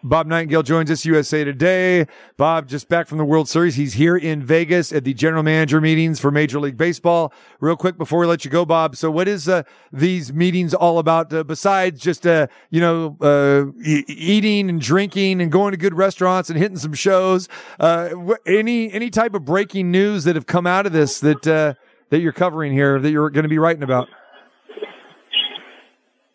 Bob 0.03 0.26
Nightengale 0.26 0.64
joins 0.64 0.90
us 0.90 1.05
USA 1.05 1.44
Today. 1.44 2.07
Bob, 2.37 2.66
just 2.66 2.88
back 2.88 3.07
from 3.07 3.18
the 3.18 3.24
World 3.24 3.48
Series. 3.48 3.76
He's 3.76 3.92
here 3.92 4.16
in 4.16 4.42
Vegas 4.42 4.92
at 4.92 5.05
the 5.05 5.14
general 5.14 5.42
manager 5.42 5.81
meetings 5.81 6.18
for 6.18 6.31
Major 6.31 6.59
League 6.59 6.76
Baseball. 6.76 7.33
Real 7.61 7.76
quick 7.76 7.98
before 7.98 8.18
we 8.18 8.26
let 8.26 8.44
you 8.44 8.50
go, 8.50 8.64
Bob. 8.64 8.96
So, 8.96 9.11
what 9.11 9.29
is 9.29 9.48
uh, 9.48 9.62
these 9.92 10.33
meetings 10.33 10.74
all 10.74 10.98
about 10.98 11.33
uh, 11.33 11.44
besides 11.44 12.00
just 12.00 12.26
uh, 12.26 12.46
you 12.70 12.81
know 12.81 13.16
uh, 13.20 13.66
e- 13.85 14.05
eating 14.09 14.70
and 14.70 14.81
drinking 14.81 15.40
and 15.40 15.53
going 15.53 15.72
to 15.72 15.76
good 15.76 15.94
restaurants 15.94 16.48
and 16.50 16.59
hitting 16.59 16.79
some 16.79 16.94
shows? 16.94 17.48
Uh, 17.79 18.11
any 18.46 18.90
any 18.92 19.11
type 19.11 19.35
of 19.35 19.44
breaking 19.44 19.90
news 19.90 20.24
that 20.24 20.35
have 20.35 20.46
come 20.46 20.66
out 20.66 20.87
of 20.87 20.92
this 20.92 21.20
that 21.20 21.46
uh, 21.46 21.74
that 22.09 22.20
you're 22.20 22.33
covering 22.33 22.72
here 22.72 22.98
that 22.98 23.11
you're 23.11 23.31
going 23.31 23.44
to 23.44 23.48
be 23.48 23.59
writing 23.59 23.83
about? 23.83 24.09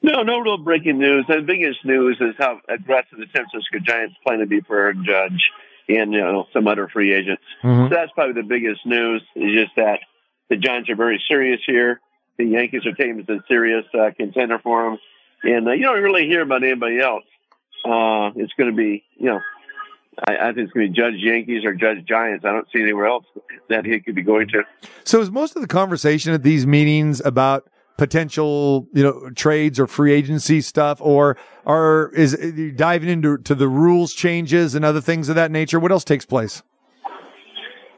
No, 0.06 0.22
no 0.22 0.40
real 0.40 0.60
breaking 0.60 1.00
news. 1.00 1.26
The 1.28 1.42
biggest 1.42 1.84
news 1.84 2.18
is 2.22 2.36
how 2.38 2.60
aggressive 2.70 3.18
the 3.18 3.26
San 3.36 3.46
Francisco 3.50 3.80
Giants 3.80 4.16
plan 4.24 4.38
to 4.38 4.46
be 4.46 4.62
for 4.62 4.94
Judge 4.94 5.50
and 5.90 6.14
you 6.14 6.20
know 6.20 6.46
some 6.54 6.68
other 6.68 6.88
free 6.88 7.12
agents. 7.12 7.42
Mhm. 7.64 7.90
So 7.90 7.96
that's 7.96 8.12
probably 8.12 8.40
the 8.40 8.48
biggest 8.48 8.86
news. 8.86 9.24
Is 9.36 9.64
just 9.64 9.76
that 9.78 10.02
the 10.50 10.58
Giants 10.58 10.92
are 10.92 10.96
very 10.96 11.20
serious 11.28 11.60
here. 11.66 12.02
The 12.38 12.46
Yankees 12.46 12.86
are 12.86 12.92
taking 12.92 13.20
as 13.20 13.30
a 13.30 13.40
serious 13.48 13.86
uh, 14.00 14.12
contender 14.16 14.60
for 14.60 14.84
them, 14.92 15.00
and 15.44 15.68
uh, 15.68 15.72
you 15.72 15.82
don't 15.84 16.04
really 16.04 16.28
hear 16.28 16.42
about 16.42 16.64
anybody 16.64 17.00
else. 17.00 17.24
Uh, 17.84 18.30
it's 18.36 18.54
going 18.54 18.70
to 18.70 18.76
be, 18.76 19.04
you 19.18 19.28
know, 19.28 19.40
I, 20.28 20.38
I 20.38 20.54
think 20.54 20.66
it's 20.66 20.72
going 20.74 20.88
to 20.88 20.92
be 20.94 20.96
Judge 21.00 21.16
Yankees 21.18 21.66
or 21.66 21.74
Judge 21.74 22.06
Giants. 22.06 22.46
I 22.46 22.52
don't 22.52 22.68
see 22.72 22.82
anywhere 22.82 23.08
else 23.08 23.26
that 23.70 23.86
he 23.86 24.00
could 24.02 24.14
be 24.16 24.22
going 24.22 24.50
to. 24.50 24.64
So 25.04 25.20
is 25.20 25.32
most 25.32 25.56
of 25.56 25.64
the 25.64 25.68
conversation 25.68 26.32
at 26.34 26.44
these 26.44 26.68
meetings 26.68 27.22
about 27.26 27.68
potential, 27.98 28.88
you 28.94 29.04
know, 29.04 29.30
trades 29.32 29.80
or 29.80 29.88
free 29.88 30.14
agency 30.14 30.62
stuff, 30.62 31.00
or 31.02 31.38
are 31.66 32.12
is 32.14 32.36
diving 32.76 33.10
into 33.10 33.38
to 33.40 33.56
the 33.56 33.68
rules 33.68 34.14
changes 34.14 34.76
and 34.76 34.84
other 34.84 35.02
things 35.02 35.30
of 35.30 35.36
that 35.36 35.52
nature? 35.52 35.80
What 35.80 35.92
else 35.92 36.04
takes 36.04 36.26
place? 36.26 36.62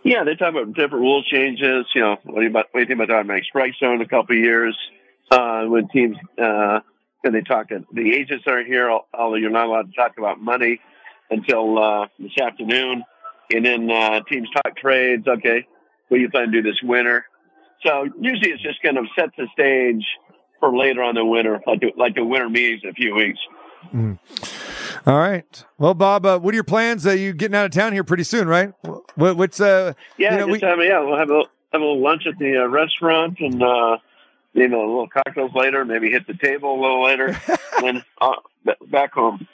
Yeah, 0.03 0.23
they 0.23 0.35
talk 0.35 0.51
about 0.51 0.67
different 0.67 1.01
rule 1.01 1.23
changes. 1.23 1.85
You 1.93 2.01
know, 2.01 2.17
what 2.23 2.35
do 2.35 2.43
you, 2.43 2.49
about, 2.49 2.67
what 2.71 2.79
do 2.79 2.79
you 2.81 2.85
think 2.85 2.97
about 2.97 3.07
the 3.09 3.15
automatic 3.15 3.43
strike 3.43 3.73
zone 3.79 3.95
in 3.95 4.01
a 4.01 4.07
couple 4.07 4.37
of 4.37 4.41
years? 4.41 4.77
Uh, 5.29 5.65
when 5.65 5.89
teams, 5.89 6.15
uh, 6.41 6.79
and 7.25 7.35
they 7.35 7.41
talk, 7.41 7.67
the 7.91 8.15
agents 8.15 8.45
aren't 8.47 8.67
here, 8.67 8.89
although 9.13 9.35
you're 9.35 9.49
not 9.49 9.67
allowed 9.67 9.91
to 9.91 9.95
talk 9.97 10.13
about 10.17 10.39
money 10.39 10.79
until, 11.29 11.77
uh, 11.77 12.07
this 12.19 12.31
afternoon. 12.41 13.03
And 13.53 13.65
then, 13.65 13.91
uh, 13.91 14.21
teams 14.29 14.47
talk 14.51 14.77
trades. 14.77 15.27
Okay. 15.27 15.67
What 16.07 16.17
do 16.17 16.21
you 16.21 16.29
plan 16.29 16.51
to 16.51 16.51
do 16.51 16.61
this 16.61 16.79
winter? 16.81 17.25
So 17.83 18.05
usually 18.19 18.51
it's 18.51 18.61
just 18.63 18.81
kind 18.81 18.97
of 18.97 19.05
set 19.17 19.29
the 19.37 19.47
stage 19.53 20.05
for 20.59 20.75
later 20.75 21.03
on 21.03 21.15
the 21.15 21.23
winter, 21.25 21.61
like 21.67 21.79
the, 21.81 21.93
like 21.95 22.15
the 22.15 22.23
winter 22.23 22.49
meetings 22.49 22.81
in 22.83 22.89
a 22.89 22.93
few 22.93 23.13
weeks. 23.15 23.39
All 25.05 25.17
right. 25.17 25.63
Well, 25.77 25.93
Bob, 25.93 26.25
uh, 26.25 26.39
what 26.39 26.53
are 26.53 26.55
your 26.55 26.63
plans? 26.63 27.05
Uh, 27.07 27.11
you 27.11 27.31
getting 27.33 27.55
out 27.55 27.65
of 27.65 27.71
town 27.71 27.93
here 27.93 28.03
pretty 28.03 28.23
soon, 28.23 28.47
right? 28.47 28.73
What, 29.15 29.37
what's 29.37 29.61
uh? 29.61 29.93
Yeah, 30.17 30.33
you 30.33 30.37
know, 30.39 30.47
we- 30.47 30.59
yeah, 30.59 30.99
we'll 30.99 31.17
have 31.17 31.29
a 31.29 31.43
have 31.71 31.81
a 31.81 31.85
little 31.85 32.01
lunch 32.01 32.25
at 32.27 32.37
the 32.39 32.63
uh, 32.63 32.67
restaurant 32.67 33.39
and 33.39 33.61
uh, 33.63 33.97
you 34.53 34.67
know 34.67 34.79
a 34.79 34.87
little 34.89 35.07
cocktails 35.07 35.51
later. 35.53 35.85
Maybe 35.85 36.09
hit 36.11 36.27
the 36.27 36.33
table 36.33 36.77
a 36.77 36.81
little 36.81 37.03
later, 37.03 37.39
and 37.83 38.03
uh, 38.19 38.33
back 38.87 39.13
home. 39.13 39.47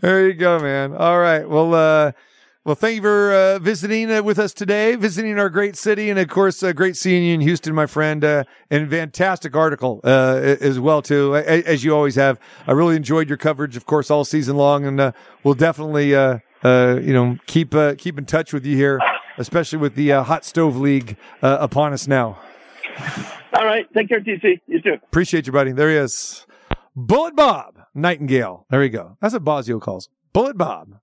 There 0.00 0.26
you 0.26 0.34
go, 0.34 0.58
man. 0.60 0.94
All 0.94 1.18
right. 1.18 1.46
Well, 1.48 1.74
uh, 1.74 2.12
well, 2.64 2.74
thank 2.74 2.96
you 2.96 3.02
for 3.02 3.32
uh, 3.32 3.58
visiting 3.58 4.10
uh, 4.10 4.22
with 4.22 4.38
us 4.38 4.52
today, 4.52 4.94
visiting 4.96 5.38
our 5.38 5.48
great 5.48 5.76
city, 5.76 6.10
and 6.10 6.18
of 6.18 6.28
course, 6.28 6.62
uh, 6.62 6.72
great 6.72 6.96
seeing 6.96 7.24
you 7.24 7.34
in 7.34 7.40
Houston, 7.40 7.74
my 7.74 7.86
friend. 7.86 8.24
Uh, 8.24 8.44
and 8.70 8.90
fantastic 8.90 9.56
article 9.56 10.00
uh, 10.04 10.56
as 10.60 10.78
well, 10.78 11.00
too, 11.00 11.36
as 11.36 11.82
you 11.84 11.94
always 11.94 12.16
have. 12.16 12.38
I 12.66 12.72
really 12.72 12.96
enjoyed 12.96 13.28
your 13.28 13.38
coverage, 13.38 13.76
of 13.76 13.86
course, 13.86 14.10
all 14.10 14.24
season 14.24 14.56
long, 14.56 14.84
and 14.84 15.00
uh, 15.00 15.12
we'll 15.44 15.54
definitely, 15.54 16.14
uh, 16.14 16.40
uh, 16.62 16.98
you 17.00 17.12
know, 17.12 17.38
keep 17.46 17.74
uh, 17.74 17.94
keep 17.96 18.18
in 18.18 18.26
touch 18.26 18.52
with 18.52 18.66
you 18.66 18.76
here, 18.76 19.00
especially 19.38 19.78
with 19.78 19.94
the 19.94 20.12
uh, 20.12 20.22
hot 20.22 20.44
stove 20.44 20.76
league 20.76 21.16
uh, 21.42 21.56
upon 21.60 21.92
us 21.92 22.06
now. 22.06 22.38
All 23.54 23.64
right, 23.64 23.86
take 23.94 24.08
care, 24.08 24.20
TC. 24.20 24.60
You 24.66 24.82
too. 24.82 24.94
Appreciate 24.94 25.46
you, 25.46 25.52
buddy. 25.52 25.72
There 25.72 25.90
he 25.90 25.96
is. 25.96 26.46
Bullet 26.94 27.34
Bob 27.34 27.80
Nightengale. 27.96 28.64
There 28.68 28.82
you 28.82 28.90
go. 28.90 29.16
That's 29.22 29.32
what 29.32 29.44
Bosio 29.44 29.80
calls 29.80 30.08
him. 30.08 30.12
Bullet 30.32 30.58
Bob. 30.58 30.98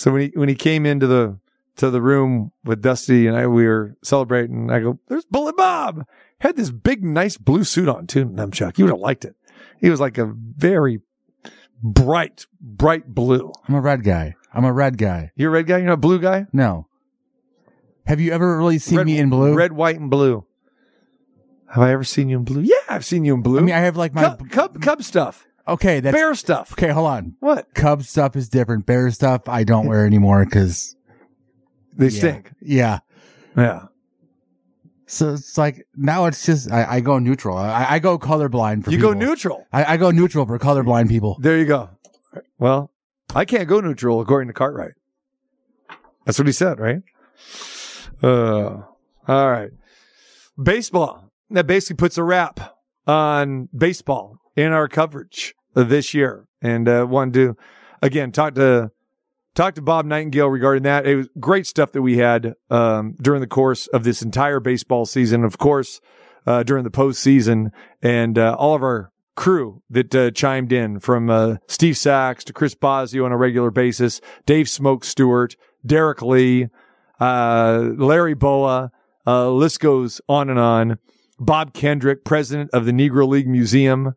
So 0.00 0.12
when 0.12 0.22
he 0.22 0.32
when 0.32 0.48
he 0.48 0.54
came 0.54 0.86
into 0.86 1.06
the 1.06 1.38
to 1.76 1.90
the 1.90 2.00
room 2.00 2.52
with 2.64 2.80
Dusty 2.80 3.26
and 3.26 3.36
I, 3.36 3.46
we 3.46 3.66
were 3.66 3.98
celebrating. 4.02 4.70
I 4.70 4.80
go, 4.80 4.98
"There's 5.08 5.26
Bullet 5.26 5.58
Bob." 5.58 6.06
Had 6.38 6.56
this 6.56 6.70
big, 6.70 7.04
nice 7.04 7.36
blue 7.36 7.64
suit 7.64 7.86
on 7.86 8.06
too. 8.06 8.24
Numchuck, 8.24 8.78
you 8.78 8.86
would 8.86 8.92
have 8.92 9.00
liked 9.00 9.26
it. 9.26 9.36
He 9.78 9.90
was 9.90 10.00
like 10.00 10.16
a 10.16 10.32
very 10.56 11.02
bright, 11.82 12.46
bright 12.62 13.08
blue. 13.08 13.52
I'm 13.68 13.74
a 13.74 13.80
red 13.82 14.02
guy. 14.02 14.36
I'm 14.54 14.64
a 14.64 14.72
red 14.72 14.96
guy. 14.96 15.32
You're 15.36 15.50
a 15.50 15.52
red 15.52 15.66
guy. 15.66 15.76
You're 15.76 15.88
not 15.88 15.92
a 15.92 15.98
blue 15.98 16.18
guy. 16.18 16.46
No. 16.50 16.86
Have 18.06 18.20
you 18.20 18.32
ever 18.32 18.56
really 18.56 18.78
seen 18.78 18.96
red, 18.96 19.06
me 19.06 19.18
in 19.18 19.28
blue? 19.28 19.52
Red, 19.52 19.72
white, 19.72 20.00
and 20.00 20.10
blue. 20.10 20.46
Have 21.68 21.82
I 21.82 21.92
ever 21.92 22.04
seen 22.04 22.30
you 22.30 22.38
in 22.38 22.44
blue? 22.44 22.62
Yeah, 22.62 22.76
I've 22.88 23.04
seen 23.04 23.26
you 23.26 23.34
in 23.34 23.42
blue. 23.42 23.58
I 23.58 23.60
mean, 23.60 23.74
I 23.74 23.80
have 23.80 23.98
like 23.98 24.14
my 24.14 24.22
Cub, 24.22 24.48
Cub, 24.48 24.80
Cub 24.80 25.02
stuff, 25.02 25.46
okay. 25.68 26.00
That's 26.00 26.14
bear 26.16 26.34
stuff. 26.34 26.72
okay. 26.72 26.88
Hold 26.90 27.06
on. 27.08 27.36
What? 27.40 27.74
Cub 27.74 28.02
stuff 28.02 28.36
is 28.36 28.48
different. 28.48 28.86
Bear 28.86 29.10
stuff 29.10 29.48
I 29.48 29.64
don't 29.64 29.86
wear 29.86 30.04
anymore 30.06 30.44
because 30.44 30.96
They 31.96 32.06
yeah. 32.08 32.18
stink. 32.18 32.50
Yeah. 32.60 32.98
Yeah. 33.56 33.82
So 35.06 35.32
it's 35.34 35.58
like 35.58 35.86
now 35.96 36.26
it's 36.26 36.46
just 36.46 36.70
I, 36.70 36.84
I 36.96 37.00
go 37.00 37.18
neutral. 37.18 37.56
I, 37.58 37.84
I 37.94 37.98
go 37.98 38.16
colorblind 38.18 38.84
for 38.84 38.90
You 38.92 38.98
people. 38.98 39.12
go 39.14 39.18
neutral. 39.18 39.66
I, 39.72 39.94
I 39.94 39.96
go 39.96 40.10
neutral 40.12 40.46
for 40.46 40.58
colorblind 40.58 41.08
people. 41.08 41.36
There 41.40 41.58
you 41.58 41.64
go. 41.66 41.90
Well, 42.58 42.92
I 43.34 43.44
can't 43.44 43.68
go 43.68 43.80
neutral 43.80 44.20
according 44.20 44.48
to 44.48 44.52
Cartwright. 44.54 44.92
That's 46.24 46.38
what 46.38 46.46
he 46.46 46.52
said, 46.52 46.78
right? 46.78 47.02
Uh, 48.22 48.82
all 49.26 49.50
right. 49.50 49.70
Baseball. 50.62 51.24
That 51.50 51.66
basically 51.66 51.96
puts 51.96 52.16
a 52.16 52.22
wrap 52.22 52.76
on 53.08 53.68
baseball 53.76 54.36
in 54.56 54.72
our 54.72 54.88
coverage 54.88 55.54
this 55.74 56.14
year. 56.14 56.46
And 56.62 56.88
uh, 56.88 57.06
wanted 57.08 57.34
to 57.34 57.56
again 58.02 58.32
talk 58.32 58.54
to 58.56 58.90
talk 59.54 59.74
to 59.74 59.82
Bob 59.82 60.06
Nightengale 60.06 60.50
regarding 60.50 60.82
that. 60.84 61.06
It 61.06 61.16
was 61.16 61.28
great 61.38 61.66
stuff 61.66 61.92
that 61.92 62.02
we 62.02 62.18
had 62.18 62.54
um, 62.68 63.16
during 63.20 63.40
the 63.40 63.46
course 63.46 63.86
of 63.88 64.04
this 64.04 64.22
entire 64.22 64.60
baseball 64.60 65.06
season. 65.06 65.44
Of 65.44 65.58
course, 65.58 66.00
uh, 66.46 66.62
during 66.62 66.84
the 66.84 66.90
postseason, 66.90 67.70
and 68.02 68.38
uh, 68.38 68.56
all 68.58 68.74
of 68.74 68.82
our 68.82 69.12
crew 69.36 69.82
that 69.88 70.14
uh, 70.14 70.30
chimed 70.32 70.72
in 70.72 71.00
from 71.00 71.30
uh, 71.30 71.56
Steve 71.66 71.96
Sax 71.96 72.44
to 72.44 72.52
Chris 72.52 72.74
Bosio 72.74 73.24
on 73.24 73.32
a 73.32 73.36
regular 73.36 73.70
basis, 73.70 74.20
Dave 74.44 74.68
Smoke 74.68 75.04
Stewart, 75.04 75.56
Derrek 75.84 76.20
Lee, 76.20 76.68
uh, 77.20 77.90
Larry 77.96 78.34
Bowa, 78.34 78.90
uh, 79.26 79.50
list 79.50 79.80
goes 79.80 80.20
on 80.28 80.50
and 80.50 80.58
on. 80.58 80.98
Bob 81.38 81.72
Kendrick, 81.72 82.22
president 82.22 82.68
of 82.74 82.84
the 82.84 82.92
Negro 82.92 83.26
League 83.26 83.48
Museum, 83.48 84.14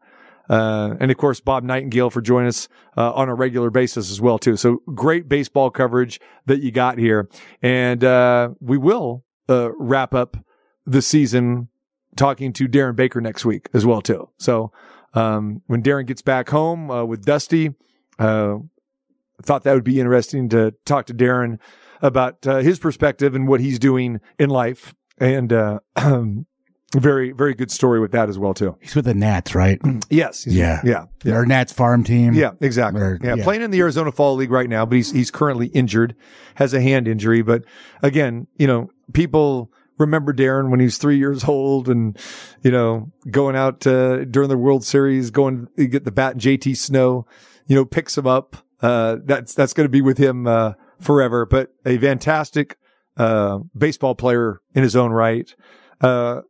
uh, 0.54 0.96
and 1.00 1.10
of 1.10 1.18
course 1.18 1.40
Bob 1.40 1.64
Nightengale 1.64 2.12
for 2.12 2.22
joining 2.22 2.50
us 2.50 2.68
uh, 2.96 3.12
on 3.14 3.28
a 3.28 3.34
regular 3.34 3.72
basis 3.72 4.12
as 4.12 4.22
well 4.22 4.38
too. 4.38 4.56
So 4.56 4.84
great 4.94 5.28
baseball 5.28 5.72
coverage 5.72 6.22
that 6.46 6.62
you 6.62 6.72
got 6.72 7.00
here, 7.00 7.28
and 7.64 8.04
uh, 8.04 8.50
we 8.60 8.78
will 8.78 9.24
uh, 9.50 9.72
wrap 9.80 10.14
up 10.14 10.38
the 10.86 11.02
season 11.02 11.70
talking 12.16 12.54
to 12.54 12.68
Darren 12.68 12.96
Baker 12.96 13.20
next 13.20 13.46
week 13.46 13.68
as 13.74 13.84
well 13.84 14.00
too. 14.00 14.30
So 14.38 14.72
um, 15.16 15.64
when 15.66 15.82
Darren 15.82 16.06
gets 16.06 16.22
back 16.22 16.50
home 16.50 16.92
uh, 16.92 17.04
with 17.04 17.26
Dusty, 17.26 17.74
thought 18.20 19.64
that 19.64 19.74
would 19.74 19.84
be 19.84 20.00
interesting 20.00 20.50
to 20.50 20.76
talk 20.86 21.08
to 21.08 21.16
Darren 21.16 21.58
about 22.02 22.44
his 22.44 22.78
perspective 22.78 23.34
and 23.34 23.48
what 23.48 23.60
he's 23.60 23.80
doing 23.80 24.20
in 24.38 24.52
life, 24.52 24.94
and 25.18 25.52
uh, 25.52 25.80
very 26.94 27.32
very 27.32 27.54
good 27.54 27.72
story 27.72 28.00
with 28.00 28.12
that 28.12 28.30
as 28.30 28.38
well 28.40 28.54
too. 28.54 28.76
He's 28.82 28.96
with 28.96 29.06
the 29.06 29.14
Nats, 29.14 29.56
right? 29.56 29.80
Yes, 30.10 30.44
he's- 30.44 30.56
Yeah. 30.56 30.82
yeah, 30.84 31.06
yeah. 31.24 31.34
Our 31.36 31.46
Nats 31.46 31.74
farm 31.74 32.04
team. 32.04 32.34
Yeah, 32.34 32.52
exactly. 32.62 33.02
Or- 33.02 33.20
yeah, 33.24 33.36
yeah. 33.36 33.44
playing 33.44 33.62
in 33.62 33.72
the 33.72 33.80
Arizona 33.80 34.12
Fall 34.12 34.36
League 34.36 34.52
right 34.52 34.70
now, 34.70 34.86
but 34.86 34.96
he's 34.96 35.12
he's 35.12 35.32
currently 35.32 35.68
injured, 35.68 36.16
has 36.56 36.74
a 36.74 36.82
hand 36.82 37.08
injury. 37.08 37.42
But 37.42 37.64
again, 38.02 38.48
you 38.58 38.68
know, 38.68 38.90
people 39.14 39.72
remember 40.00 40.34
Darren 40.34 40.70
when 40.70 40.80
he 40.80 40.86
was 40.86 40.98
three 40.98 41.18
years 41.18 41.44
old, 41.44 41.88
and 41.90 42.18
you 42.62 42.72
know, 42.72 43.12
going 43.30 43.56
out 43.56 43.86
uh, 43.88 44.26
during 44.26 44.50
the 44.50 44.58
World 44.58 44.84
Series, 44.84 45.30
going 45.32 45.68
to 45.78 45.88
get 45.88 46.04
the 46.06 46.12
bat, 46.12 46.38
JT 46.38 46.76
Snow, 46.78 47.26
you 47.68 47.76
know, 47.76 47.86
picks 47.86 48.18
him 48.18 48.28
up. 48.28 48.58
Uh, 48.82 49.18
that's 49.24 49.54
that's 49.54 49.74
going 49.74 49.86
to 49.86 49.90
be 49.92 50.02
with 50.02 50.18
him 50.18 50.46
uh, 50.48 50.74
forever. 51.00 51.46
But 51.46 51.74
a 51.86 51.98
fantastic 51.98 52.78
uh, 53.18 53.60
baseball 53.78 54.16
player 54.16 54.60
in 54.76 54.84
his 54.84 54.96
own 54.96 55.12
right. 55.12 55.54
Uh, 56.02 56.42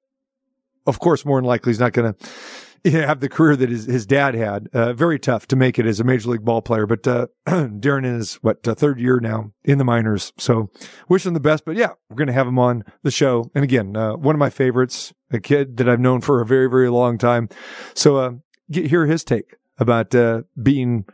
of 0.85 0.99
course, 0.99 1.25
more 1.25 1.39
than 1.39 1.45
likely, 1.45 1.71
he's 1.71 1.79
not 1.79 1.93
going 1.93 2.13
to 2.83 2.91
have 2.91 3.19
the 3.19 3.29
career 3.29 3.55
that 3.55 3.69
his, 3.69 3.85
his 3.85 4.05
dad 4.05 4.35
had. 4.35 4.67
Uh, 4.73 4.93
very 4.93 5.17
tough 5.17 5.47
to 5.47 5.55
make 5.55 5.79
it 5.79 5.85
as 5.85 5.99
a 5.99 6.03
major 6.03 6.29
league 6.29 6.43
ball 6.43 6.61
player, 6.61 6.85
but, 6.85 7.07
uh, 7.07 7.27
Darren 7.47 8.05
is 8.05 8.35
what, 8.35 8.67
uh, 8.67 8.75
third 8.75 8.99
year 8.99 9.19
now 9.19 9.51
in 9.63 9.77
the 9.77 9.85
minors. 9.85 10.33
So 10.37 10.69
wish 11.07 11.25
him 11.25 11.33
the 11.33 11.39
best, 11.39 11.65
but 11.65 11.75
yeah, 11.75 11.91
we're 12.09 12.17
going 12.17 12.27
to 12.27 12.33
have 12.33 12.47
him 12.47 12.59
on 12.59 12.83
the 13.03 13.11
show. 13.11 13.49
And 13.55 13.63
again, 13.63 13.95
uh, 13.95 14.15
one 14.15 14.35
of 14.35 14.39
my 14.39 14.49
favorites, 14.49 15.13
a 15.31 15.39
kid 15.39 15.77
that 15.77 15.87
I've 15.87 15.99
known 15.99 16.21
for 16.21 16.41
a 16.41 16.45
very, 16.45 16.69
very 16.69 16.89
long 16.89 17.17
time. 17.17 17.49
So, 17.93 18.17
uh, 18.17 18.31
get, 18.69 18.87
hear 18.87 19.05
his 19.05 19.23
take 19.23 19.55
about, 19.77 20.13
uh, 20.13 20.43
being, 20.61 21.05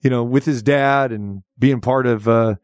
you 0.00 0.10
know, 0.10 0.22
with 0.22 0.44
his 0.44 0.62
dad 0.62 1.12
and 1.12 1.42
being 1.58 1.80
part 1.80 2.06
of, 2.06 2.28
uh, 2.28 2.54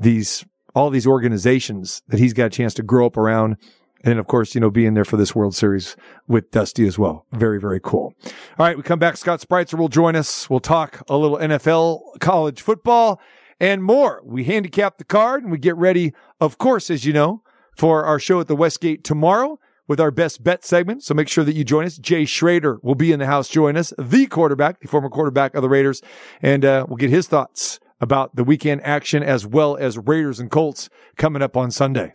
these, 0.00 0.44
all 0.74 0.90
these 0.90 1.06
organizations 1.06 2.02
that 2.08 2.18
he's 2.18 2.32
got 2.32 2.46
a 2.46 2.50
chance 2.50 2.74
to 2.74 2.82
grow 2.82 3.06
up 3.06 3.16
around 3.16 3.56
and 4.04 4.18
of 4.18 4.26
course, 4.26 4.54
you 4.54 4.60
know, 4.60 4.70
being 4.70 4.94
there 4.94 5.04
for 5.04 5.16
this 5.16 5.34
World 5.34 5.54
Series 5.54 5.96
with 6.26 6.50
Dusty 6.50 6.86
as 6.86 6.98
well. 6.98 7.26
Very, 7.32 7.60
very 7.60 7.80
cool. 7.80 8.14
All 8.58 8.66
right. 8.66 8.76
We 8.76 8.82
come 8.82 8.98
back. 8.98 9.16
Scott 9.16 9.40
Spritzer 9.40 9.78
will 9.78 9.88
join 9.88 10.16
us. 10.16 10.48
We'll 10.50 10.60
talk 10.60 11.02
a 11.08 11.16
little 11.16 11.38
NFL, 11.38 12.20
college 12.20 12.60
football 12.60 13.20
and 13.60 13.82
more. 13.82 14.20
We 14.24 14.44
handicap 14.44 14.98
the 14.98 15.04
card 15.04 15.42
and 15.42 15.52
we 15.52 15.58
get 15.58 15.76
ready, 15.76 16.12
of 16.40 16.58
course, 16.58 16.90
as 16.90 17.04
you 17.04 17.12
know, 17.12 17.42
for 17.76 18.04
our 18.04 18.18
show 18.18 18.40
at 18.40 18.48
the 18.48 18.56
Westgate 18.56 19.04
tomorrow 19.04 19.58
with 19.86 20.00
our 20.00 20.10
best 20.10 20.42
bet 20.42 20.64
segment. 20.64 21.02
So 21.02 21.14
make 21.14 21.28
sure 21.28 21.44
that 21.44 21.54
you 21.54 21.64
join 21.64 21.84
us. 21.84 21.98
Jay 21.98 22.24
Schroeder 22.24 22.78
will 22.82 22.94
be 22.94 23.12
in 23.12 23.18
the 23.18 23.26
house. 23.26 23.48
Join 23.48 23.76
us, 23.76 23.92
the 23.98 24.26
quarterback, 24.26 24.80
the 24.80 24.88
former 24.88 25.08
quarterback 25.08 25.54
of 25.54 25.62
the 25.62 25.68
Raiders, 25.68 26.02
and 26.40 26.64
uh, 26.64 26.86
we'll 26.88 26.96
get 26.96 27.10
his 27.10 27.28
thoughts 27.28 27.78
about 28.00 28.34
the 28.34 28.42
weekend 28.42 28.80
action 28.82 29.22
as 29.22 29.46
well 29.46 29.76
as 29.76 29.96
Raiders 29.96 30.40
and 30.40 30.50
Colts 30.50 30.88
coming 31.16 31.40
up 31.40 31.56
on 31.56 31.70
Sunday. 31.70 32.14